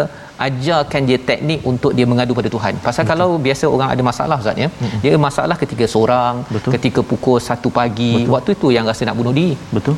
ajarkan 0.48 1.02
dia 1.10 1.20
teknik 1.30 1.60
untuk 1.72 1.92
dia 1.98 2.06
mengadu 2.12 2.34
pada 2.40 2.50
Tuhan 2.56 2.74
pasal 2.88 3.04
Betul. 3.04 3.12
kalau 3.12 3.30
biasa 3.46 3.66
orang 3.76 3.90
ada 3.94 4.04
masalah 4.10 4.38
ustaz 4.44 4.64
ya 4.64 4.70
mm-hmm. 4.72 5.00
dia 5.04 5.22
masalah 5.28 5.58
ketika 5.64 5.88
seorang 5.94 6.36
Betul. 6.56 6.74
ketika 6.76 7.02
pukul 7.12 7.40
1 7.40 7.78
pagi 7.80 8.14
Betul. 8.18 8.34
waktu 8.36 8.52
itu 8.58 8.70
yang 8.78 8.88
rasa 8.92 9.10
nak 9.10 9.18
bunuh 9.22 9.34
diri 9.40 9.56
Betul 9.78 9.98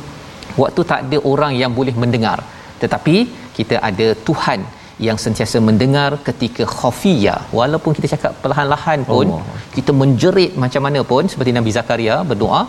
waktu 0.62 0.80
tak 0.90 1.00
ada 1.06 1.18
orang 1.32 1.52
yang 1.62 1.72
boleh 1.78 1.94
mendengar 2.04 2.38
tetapi 2.82 3.16
kita 3.58 3.76
ada 3.88 4.08
Tuhan 4.28 4.60
yang 5.06 5.18
sentiasa 5.24 5.58
mendengar 5.68 6.10
ketika 6.28 6.64
khafiyah 6.78 7.38
walaupun 7.58 7.92
kita 7.96 8.08
cakap 8.14 8.32
perlahan-lahan 8.42 9.00
pun 9.12 9.26
Allah. 9.34 9.56
kita 9.76 9.92
menjerit 10.00 10.52
macam 10.64 10.82
mana 10.86 11.00
pun 11.12 11.24
seperti 11.32 11.52
Nabi 11.58 11.72
Zakaria 11.76 12.16
berdoa 12.30 12.62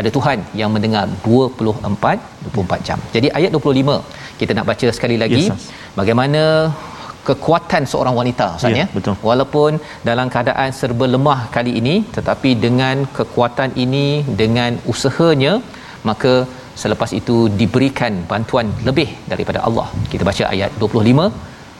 ada 0.00 0.08
Tuhan 0.16 0.38
yang 0.60 0.70
mendengar 0.74 1.04
24 1.26 2.48
24 2.54 2.86
jam. 2.88 2.98
Jadi 3.14 3.28
ayat 3.38 3.50
25 3.58 3.98
kita 4.40 4.52
nak 4.56 4.66
baca 4.70 4.86
sekali 4.96 5.16
lagi 5.22 5.44
yes, 5.50 5.68
bagaimana 6.00 6.42
kekuatan 7.28 7.82
seorang 7.92 8.14
wanita 8.20 8.46
Ustaz 8.58 8.80
ya. 8.80 8.86
Betul. 8.96 9.14
Walaupun 9.28 9.72
dalam 10.08 10.26
keadaan 10.34 10.70
serba 10.80 11.06
lemah 11.14 11.40
kali 11.56 11.72
ini 11.80 11.96
tetapi 12.16 12.50
dengan 12.66 13.06
kekuatan 13.18 13.72
ini 13.84 14.06
dengan 14.42 14.72
usahanya 14.94 15.54
maka 16.10 16.34
selepas 16.82 17.10
itu 17.20 17.36
diberikan 17.60 18.12
bantuan 18.30 18.68
lebih 18.88 19.08
daripada 19.32 19.60
Allah. 19.68 19.86
Kita 20.12 20.22
baca 20.28 20.44
ayat 20.54 20.70
25 20.82 21.28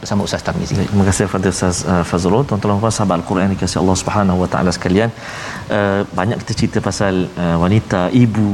bersama 0.02 0.20
Ustaz 0.28 0.42
Tarmizi. 0.46 0.74
Terima 0.78 1.04
kasih 1.08 1.24
kepada 1.28 1.48
Ustaz 1.54 1.76
uh, 1.92 2.04
Fazrul. 2.10 2.44
Tuan-tuan 2.48 2.80
dan 2.84 2.94
sahabat 2.98 3.16
Al-Quran 3.20 3.52
dikasihi 3.54 3.80
Allah 3.82 3.98
Subhanahu 4.02 4.38
Wa 4.44 4.48
Taala 4.52 4.70
sekalian. 4.78 5.10
Uh, 5.76 6.00
banyak 6.18 6.38
kita 6.42 6.52
cerita 6.60 6.78
pasal 6.88 7.14
uh, 7.44 7.56
wanita, 7.64 8.00
ibu 8.24 8.48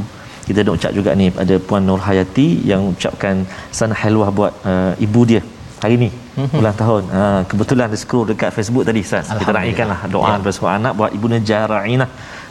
kita 0.51 0.61
nak 0.67 0.75
ucap 0.79 0.93
juga 0.99 1.11
ni 1.21 1.27
ada 1.43 1.57
puan 1.67 1.83
Nur 1.89 2.01
Hayati 2.07 2.49
yang 2.71 2.83
ucapkan 2.93 3.47
sana 3.79 3.95
halwah 4.03 4.29
buat 4.39 4.53
uh, 4.71 4.93
ibu 5.07 5.21
dia 5.31 5.43
hari 5.83 5.97
ni 6.03 6.09
mm-hmm. 6.13 6.59
ulang 6.61 6.77
tahun 6.81 7.03
ha, 7.15 7.23
kebetulan 7.51 7.85
ada 7.89 7.99
scroll 8.03 8.27
dekat 8.31 8.51
Facebook 8.57 8.85
tadi 8.89 9.01
Ustaz 9.07 9.31
kita 9.41 9.53
raikanlah 9.59 10.01
doa 10.15 10.33
ya. 10.33 10.41
bersama 10.47 10.69
anak 10.79 10.93
buat 10.99 11.11
ibu 11.19 11.27
Najaraina 11.33 12.07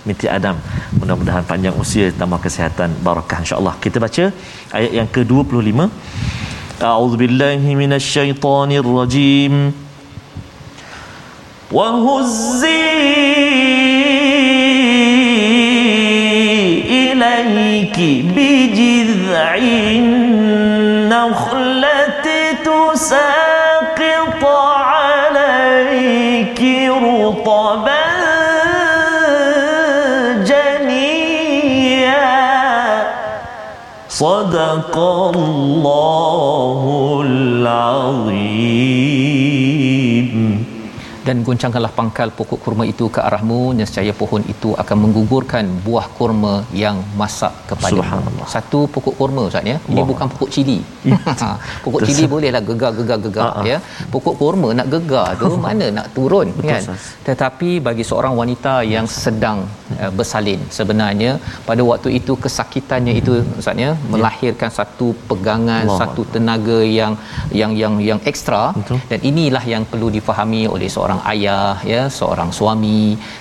binti 0.05 0.27
Adam. 0.27 0.55
Mudah-mudahan 0.99 1.43
panjang 1.47 1.75
usia 1.79 2.11
tambah 2.11 2.39
kesihatan 2.43 2.89
barakah 3.03 3.39
insyaallah. 3.43 3.75
Kita 3.83 3.97
baca 3.99 4.31
ayat 4.73 4.91
yang 4.93 5.07
ke-25 5.07 5.89
a'udzubillahi 6.79 7.69
minasyaitonirrajim. 7.75 9.53
Wa 11.69 11.87
huzzi 11.93 12.81
ilayki 16.89 18.09
bijid'in 18.33 20.07
صدق 34.58 34.98
الله 34.98 36.82
العظيم 37.26 38.54
dan 41.29 41.37
goncangkanlah 41.47 41.91
pangkal 41.97 42.29
pokok 42.37 42.59
kurma 42.63 42.83
itu 42.91 43.05
ke 43.15 43.19
arahmu. 43.27 43.59
Nescaya 43.79 44.13
pohon 44.21 44.43
itu 44.53 44.69
akan 44.81 44.97
menggugurkan 45.03 45.65
buah 45.85 46.05
kurma 46.17 46.53
yang 46.83 46.97
masak 47.21 47.53
kepada 47.69 48.01
satu 48.53 48.79
pokok 48.93 49.15
kurma 49.19 49.41
ustaz 49.49 49.71
ya? 49.71 49.77
Ini 49.91 50.01
bukan 50.11 50.25
pokok 50.33 50.51
cili. 50.57 50.79
Ya. 51.11 51.17
Ha, 51.39 51.49
pokok 51.83 52.01
cili 52.07 52.23
bolehlah 52.31 52.61
gegar 52.69 52.91
gegar 52.97 53.17
gegar 53.25 53.45
uh-huh. 53.49 53.65
ya? 53.71 53.77
Pokok 54.13 54.35
kurma 54.41 54.69
nak 54.79 54.87
gegar 54.93 55.27
tu 55.41 55.49
mana 55.65 55.85
nak 55.97 56.07
turun 56.15 56.47
Betul, 56.57 56.69
kan? 56.71 56.81
Sas. 56.87 57.03
tetapi 57.27 57.69
bagi 57.87 58.03
seorang 58.09 58.33
wanita 58.41 58.73
yang 58.93 59.05
sedang 59.23 59.57
uh, 60.01 60.11
bersalin 60.17 60.59
sebenarnya 60.77 61.31
pada 61.69 61.81
waktu 61.91 62.09
itu 62.19 62.35
kesakitannya 62.45 63.13
itu 63.21 63.35
ustaz 63.61 63.85
ya? 63.85 63.91
Melahirkan 64.13 64.71
satu 64.79 65.07
pegangan 65.29 65.85
Allah. 65.85 65.99
satu 66.01 66.23
tenaga 66.35 66.79
yang 66.99 67.13
yang 67.61 67.71
yang 67.83 67.95
yang 68.09 68.19
ekstra. 68.31 68.63
Betul. 68.79 68.99
dan 69.11 69.19
inilah 69.31 69.63
yang 69.73 69.83
perlu 69.91 70.07
difahami 70.17 70.61
oleh 70.75 70.89
seorang 70.95 71.18
seorang 71.19 71.35
ayah 71.35 71.75
ya 71.93 72.01
seorang 72.17 72.49
suami 72.57 72.99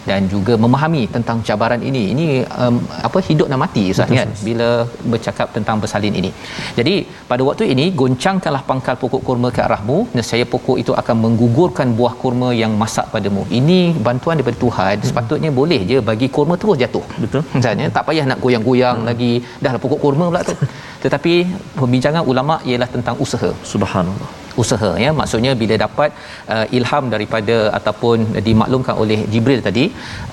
dan 0.08 0.20
juga 0.34 0.54
memahami 0.64 1.02
tentang 1.14 1.38
cabaran 1.46 1.82
ini. 1.90 2.02
Ini 2.14 2.26
um, 2.62 2.76
apa 3.06 3.18
hidup 3.28 3.46
dan 3.50 3.58
mati 3.64 3.84
ustaz 3.94 4.10
kan 4.18 4.30
bila 4.46 4.68
bercakap 5.12 5.48
tentang 5.56 5.76
bersalin 5.82 6.14
ini. 6.20 6.30
Jadi 6.78 6.94
pada 7.30 7.42
waktu 7.48 7.64
ini 7.74 7.84
goncangkanlah 8.00 8.62
pangkal 8.70 8.96
pokok 9.02 9.22
kurma 9.28 9.48
ke 9.56 9.62
arahmu 9.66 9.98
nescaya 10.18 10.44
pokok 10.54 10.76
itu 10.82 10.92
akan 11.00 11.16
menggugurkan 11.24 11.94
buah 11.98 12.14
kurma 12.22 12.50
yang 12.62 12.74
masak 12.82 13.06
padamu. 13.14 13.44
Ini 13.60 13.78
bantuan 14.08 14.34
daripada 14.38 14.58
Tuhan. 14.64 14.94
Hmm. 14.98 15.06
sepatutnya 15.08 15.50
boleh 15.60 15.80
je 15.90 15.98
bagi 16.10 16.26
kurma 16.36 16.54
terus 16.62 16.76
jatuh. 16.82 17.06
Betul. 17.22 17.42
Misalnya 17.58 17.86
tak 17.96 18.04
payah 18.10 18.26
nak 18.30 18.38
goyang-goyang 18.44 18.98
hmm. 19.00 19.08
lagi. 19.10 19.32
Dah 19.62 19.72
lah 19.74 19.80
pokok 19.84 20.00
kurma 20.04 20.26
pula 20.30 20.42
tu. 20.50 20.56
Tetapi 21.04 21.32
pembincangan 21.78 22.24
ulama 22.32 22.56
ialah 22.70 22.90
tentang 22.96 23.16
usaha. 23.24 23.50
Subhanallah 23.72 24.47
usaha 24.62 24.90
ya. 25.04 25.11
Maksudnya 25.20 25.52
bila 25.62 25.74
dapat 25.84 26.11
uh, 26.54 26.66
ilham 26.78 27.04
daripada 27.14 27.56
ataupun 27.78 28.16
dimaklumkan 28.48 28.94
oleh 29.02 29.18
Jibril 29.32 29.61
tadi 29.68 29.84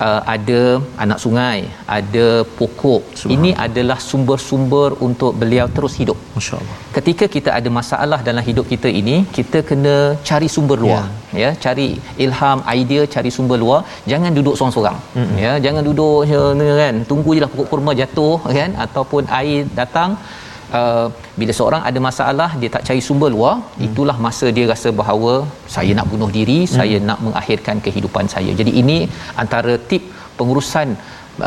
uh, 0.06 0.20
ada 0.34 0.60
anak 1.04 1.18
sungai 1.24 1.58
ada 1.98 2.26
pokok. 2.58 3.02
Ini 3.34 3.50
adalah 3.66 3.98
sumber-sumber 4.08 4.88
untuk 5.08 5.32
beliau 5.42 5.66
terus 5.76 5.94
hidup. 6.00 6.18
Masyaallah. 6.38 6.76
Ketika 6.96 7.24
kita 7.36 7.50
ada 7.58 7.70
masalah 7.78 8.20
dalam 8.28 8.44
hidup 8.48 8.66
kita 8.72 8.90
ini 9.00 9.16
kita 9.38 9.60
kena 9.70 9.96
cari 10.28 10.48
sumber 10.56 10.78
luar 10.84 11.04
ya, 11.32 11.40
ya. 11.42 11.50
Cari 11.64 11.88
ilham 12.24 12.58
idea 12.78 13.02
cari 13.14 13.32
sumber 13.36 13.58
luar. 13.64 13.80
Jangan 14.12 14.30
duduk 14.38 14.54
seorang-seorang 14.58 14.98
mm-hmm. 15.18 15.38
ya. 15.44 15.52
Jangan 15.66 15.82
duduk 15.88 16.18
kan. 16.82 16.96
Tunggu 17.12 17.30
jelah 17.38 17.50
pokok 17.52 17.68
kurma 17.72 17.94
jatuh 18.00 18.36
kan. 18.58 18.72
Ataupun 18.86 19.22
air 19.40 19.62
datang 19.80 20.10
uh, 20.78 21.06
bila 21.40 21.52
seorang 21.58 21.82
ada 21.88 21.98
masalah 22.08 22.48
dia 22.60 22.70
tak 22.74 22.84
cari 22.88 23.02
sumber 23.08 23.30
luar 23.36 23.54
hmm. 23.58 23.86
itulah 23.88 24.16
masa 24.26 24.46
dia 24.56 24.66
rasa 24.72 24.90
bahawa 25.00 25.32
saya 25.76 25.92
nak 25.98 26.08
bunuh 26.12 26.30
diri 26.38 26.58
hmm. 26.62 26.72
saya 26.78 26.98
nak 27.08 27.20
mengakhirkan 27.26 27.78
kehidupan 27.86 28.26
saya 28.34 28.52
jadi 28.60 28.72
ini 28.82 28.98
antara 29.44 29.74
tip 29.90 30.04
pengurusan 30.38 30.88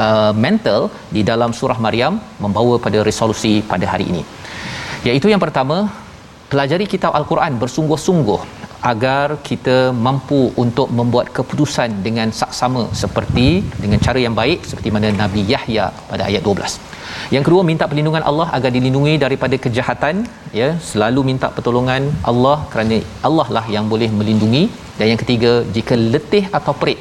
uh, 0.04 0.32
mental 0.46 0.82
di 1.16 1.24
dalam 1.32 1.54
surah 1.60 1.80
Maryam 1.88 2.16
membawa 2.46 2.76
pada 2.86 3.02
resolusi 3.10 3.54
pada 3.74 3.88
hari 3.94 4.08
ini 4.14 4.24
iaitu 5.10 5.28
yang 5.34 5.44
pertama 5.46 5.78
pelajari 6.52 6.86
kitab 6.94 7.14
al-Quran 7.20 7.54
bersungguh-sungguh 7.64 8.42
agar 8.92 9.26
kita 9.50 9.78
mampu 10.06 10.42
untuk 10.64 10.88
membuat 11.00 11.30
keputusan 11.38 12.00
dengan 12.08 12.32
saksama 12.42 12.84
seperti 13.02 13.48
dengan 13.84 14.00
cara 14.06 14.22
yang 14.26 14.38
baik 14.42 14.64
seperti 14.70 14.92
mana 14.96 15.10
Nabi 15.24 15.44
Yahya 15.54 15.88
pada 16.12 16.26
ayat 16.30 16.44
12 16.46 16.90
yang 17.36 17.44
kedua 17.48 17.62
minta 17.70 17.86
perlindungan 17.90 18.24
Allah 18.30 18.48
agar 18.58 18.72
dilindungi 18.76 19.14
daripada 19.24 19.56
kejahatan 19.66 20.16
ya 20.60 20.70
selalu 20.90 21.22
minta 21.30 21.48
pertolongan 21.56 22.04
Allah 22.32 22.58
kerana 22.72 22.98
Allah 23.30 23.48
lah 23.56 23.66
yang 23.76 23.86
boleh 23.94 24.10
melindungi. 24.20 24.64
Dan 25.00 25.08
yang 25.12 25.20
ketiga 25.24 25.52
jika 25.76 25.96
letih 26.14 26.46
atau 26.58 26.74
perit 26.80 27.00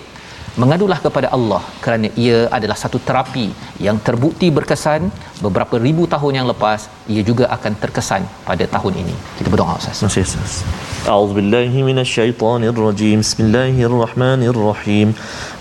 mengadulah 0.62 0.99
kepada 1.05 1.29
Allah 1.37 1.62
kerana 1.85 2.09
ia 2.24 2.39
adalah 2.57 2.76
satu 2.83 2.99
terapi 3.07 3.47
yang 3.87 3.97
terbukti 4.07 4.49
berkesan 4.57 5.03
beberapa 5.47 5.74
ribu 5.86 6.05
tahun 6.14 6.32
yang 6.43 6.47
lepas 6.53 6.91
ia 7.14 7.22
juga 7.30 7.45
akan 7.57 7.72
terkesan 7.82 8.22
pada 8.49 8.64
tahun 8.74 8.93
ini 9.03 9.14
kita 9.39 9.49
berdoa 9.55 9.78
ustaz 9.80 10.03
terima 10.03 10.26
kasih 10.26 10.89
أعوذ 11.09 11.30
بالله 11.41 11.72
من 11.89 11.99
الشيطان 12.05 12.68
الرجيم 12.68 13.24
بسم 13.24 13.41
الله 13.49 13.74
الرحمن 13.89 14.41
الرحيم 14.53 15.09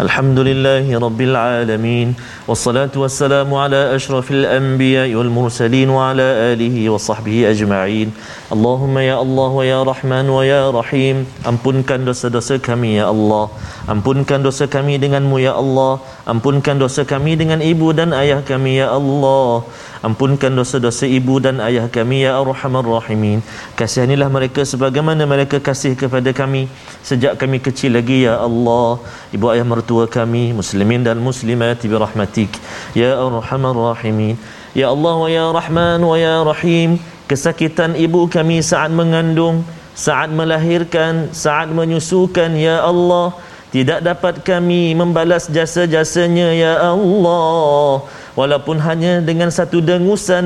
الحمد 0.03 0.39
لله 0.49 0.85
رب 0.91 1.19
العالمين 1.21 2.07
والصلاة 2.49 2.91
والسلام 2.91 3.47
على 3.53 3.95
أشرف 3.95 4.27
الأنبياء 4.31 5.09
والمرسلين 5.15 5.87
وعلى 5.89 6.27
آله 6.51 6.75
وصحبه 6.89 7.37
أجمعين 7.53 8.07
اللهم 8.55 8.95
يا 8.97 9.15
الله 9.21 9.49
ويا 9.59 9.79
رحمن 9.83 10.25
ويا 10.29 10.61
رحيم 10.79 11.15
أمبنكن 11.47 11.99
دوسا 12.05 12.27
دوسا 12.27 12.57
كمي 12.57 12.99
يا 12.99 13.07
الله 13.07 13.45
أمبنكن 13.93 14.43
دوسا 14.43 14.65
كمي 14.67 14.97
دنان 14.97 15.23
مو 15.31 15.37
يا 15.37 15.53
الله 15.55 15.93
أمبنكن 16.27 16.75
دوسا 16.81 17.07
كمي 17.07 17.39
دنان 17.39 17.61
إبو 17.61 17.95
دن 17.95 18.11
أيه 18.11 18.43
كمي 18.43 18.83
يا 18.83 18.91
الله 18.99 19.63
ampunkan 20.01 20.51
dosa-dosa 20.53 21.05
ibu 21.09 21.39
dan 21.41 21.59
ayah 21.67 21.85
kami 21.87 22.23
ya 22.25 22.37
arhamar 22.41 22.85
rahimin. 22.85 23.39
Kasihanilah 23.79 24.29
mereka 24.31 24.61
sebagaimana 24.63 25.23
mereka 25.27 25.57
kasih 25.61 25.93
kepada 25.93 26.31
kami 26.33 26.71
sejak 27.03 27.39
kami 27.41 27.57
kecil 27.63 27.97
lagi 27.97 28.25
ya 28.27 28.39
Allah. 28.47 29.01
Ibu 29.35 29.45
ayah 29.53 29.65
mertua 29.67 30.05
kami 30.07 30.55
muslimin 30.55 31.03
dan 31.07 31.17
muslimat 31.21 31.79
bi 31.83 31.95
rahmatik 31.95 32.51
ya 32.93 33.17
arhamar 33.17 33.75
rahimin. 33.75 34.35
Ya 34.77 34.93
Allah 34.93 35.15
wa 35.23 35.29
ya 35.29 35.45
rahman 35.49 35.99
wa 36.05 36.15
ya 36.19 36.45
rahim 36.45 37.01
kesakitan 37.27 37.97
ibu 37.97 38.29
kami 38.29 38.61
saat 38.61 38.93
mengandung 38.93 39.65
saat 39.97 40.29
melahirkan 40.29 41.33
saat 41.33 41.73
menyusukan 41.73 42.53
ya 42.53 42.85
Allah. 42.85 43.33
Tidak 43.67 43.99
dapat 43.99 44.47
kami 44.47 44.95
membalas 44.95 45.51
jasa-jasanya 45.51 46.55
ya 46.55 46.73
Allah 46.87 48.07
walaupun 48.39 48.77
hanya 48.87 49.13
dengan 49.29 49.49
satu 49.57 49.77
dengusan 49.89 50.45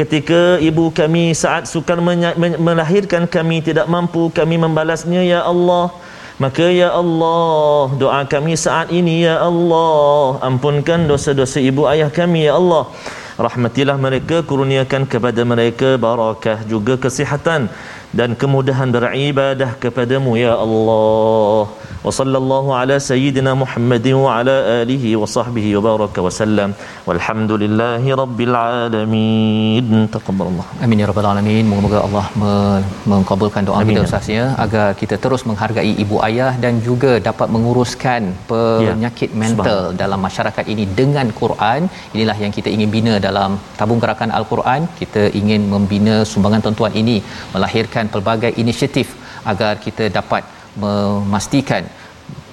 ketika 0.00 0.40
ibu 0.68 0.84
kami 0.98 1.24
saat 1.42 1.66
sukar 1.72 1.98
melahirkan 2.66 3.26
kami 3.36 3.58
tidak 3.68 3.86
mampu 3.94 4.22
kami 4.38 4.56
membalasnya 4.64 5.22
ya 5.34 5.42
Allah. 5.52 5.86
Maka 6.42 6.66
ya 6.74 6.88
Allah 7.00 7.92
doa 8.02 8.20
kami 8.34 8.54
saat 8.66 8.88
ini 8.98 9.14
ya 9.26 9.34
Allah. 9.48 10.40
Ampunkan 10.48 11.04
dosa-dosa 11.10 11.58
ibu 11.70 11.82
ayah 11.92 12.10
kami 12.18 12.48
ya 12.48 12.54
Allah. 12.60 12.84
Rahmatilah 13.46 13.96
mereka 14.06 14.36
kurniakan 14.50 15.02
kepada 15.12 15.42
mereka 15.52 15.88
barakah 16.06 16.58
juga 16.72 16.94
kesihatan 17.04 17.70
dan 18.20 18.30
kemudahan 18.42 18.88
beribadah 18.96 19.70
kepadamu 19.82 20.32
ya 20.44 20.52
Allah. 20.64 21.64
Wa 22.06 22.12
sallallahu 22.18 22.70
ala 22.78 22.96
sayyidina 23.10 23.50
Muhammadin 23.62 24.16
wa 24.24 24.30
ala 24.38 24.54
alihi 24.80 25.10
wa 25.20 25.26
sahbihi 25.34 25.70
wa 25.76 25.82
baraka 25.86 26.20
wa 26.26 26.32
sallam. 26.38 26.70
Walhamdulillahi 27.08 28.08
rabbil 28.22 28.56
alamin. 28.62 29.86
Taqabbalallah 30.16 30.66
amin 30.84 31.02
ya 31.02 31.06
rabbal 31.10 31.28
alamin. 31.32 31.64
Moga-moga 31.70 31.98
Allah 32.06 32.24
me- 32.40 32.82
mengkabulkan 33.12 33.62
doa 33.68 33.76
amin. 33.80 33.94
kita 33.94 34.02
ustaz 34.08 34.28
ya 34.38 34.46
agar 34.64 34.88
kita 35.02 35.18
terus 35.24 35.44
menghargai 35.50 35.92
ibu 36.04 36.18
ayah 36.28 36.52
dan 36.64 36.74
juga 36.88 37.12
dapat 37.28 37.48
menguruskan 37.56 38.22
penyakit 38.50 39.30
ya. 39.32 39.40
mental 39.44 39.80
dalam 40.02 40.20
masyarakat 40.28 40.64
ini 40.74 40.86
dengan 41.00 41.28
Quran. 41.40 41.80
Inilah 42.16 42.36
yang 42.44 42.54
kita 42.58 42.68
ingin 42.76 42.90
bina 42.96 43.14
dalam 43.28 43.50
tabung 43.80 44.02
gerakan 44.04 44.32
al-Quran. 44.40 44.82
Kita 45.00 45.24
ingin 45.42 45.62
membina 45.74 46.16
sumbangan 46.32 46.62
tuan-tuan 46.66 46.94
ini 47.04 47.16
melahirkan 47.54 48.01
pelbagai 48.14 48.52
inisiatif 48.62 49.08
agar 49.52 49.72
kita 49.84 50.06
dapat 50.18 50.42
memastikan 50.82 51.84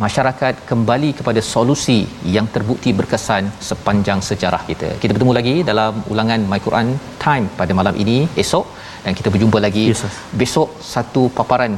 masyarakat 0.06 0.54
kembali 0.70 1.10
kepada 1.20 1.42
solusi 1.54 2.00
yang 2.36 2.48
terbukti 2.56 2.92
berkesan 3.00 3.44
sepanjang 3.70 4.20
sejarah 4.30 4.62
kita. 4.70 4.90
Kita 5.04 5.12
bertemu 5.16 5.34
lagi 5.40 5.56
dalam 5.70 5.94
ulangan 6.14 6.40
My 6.52 6.60
Quran 6.68 6.88
Time 7.26 7.48
pada 7.60 7.74
malam 7.80 7.96
ini 8.04 8.18
esok 8.44 8.66
dan 9.06 9.14
kita 9.20 9.30
berjumpa 9.34 9.60
lagi 9.68 9.86
yes, 9.92 10.04
besok 10.42 10.70
satu 10.94 11.24
paparan 11.38 11.74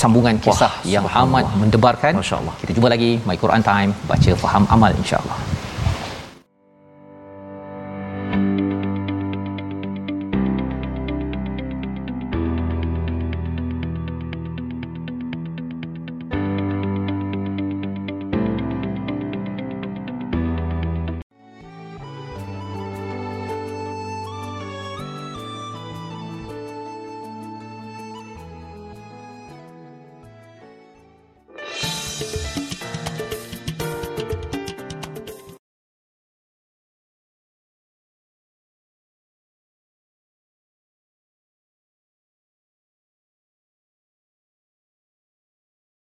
sambungan 0.00 0.36
kisah 0.44 0.72
Wah, 0.72 0.92
yang 0.94 1.06
amat 1.22 1.46
mendebarkan. 1.62 2.12
Kita 2.62 2.72
jumpa 2.76 2.88
lagi 2.94 3.10
My 3.28 3.36
Quran 3.42 3.62
Time 3.70 3.90
baca 4.10 4.32
faham 4.44 4.64
amal 4.76 4.92
insya-Allah. 5.02 5.38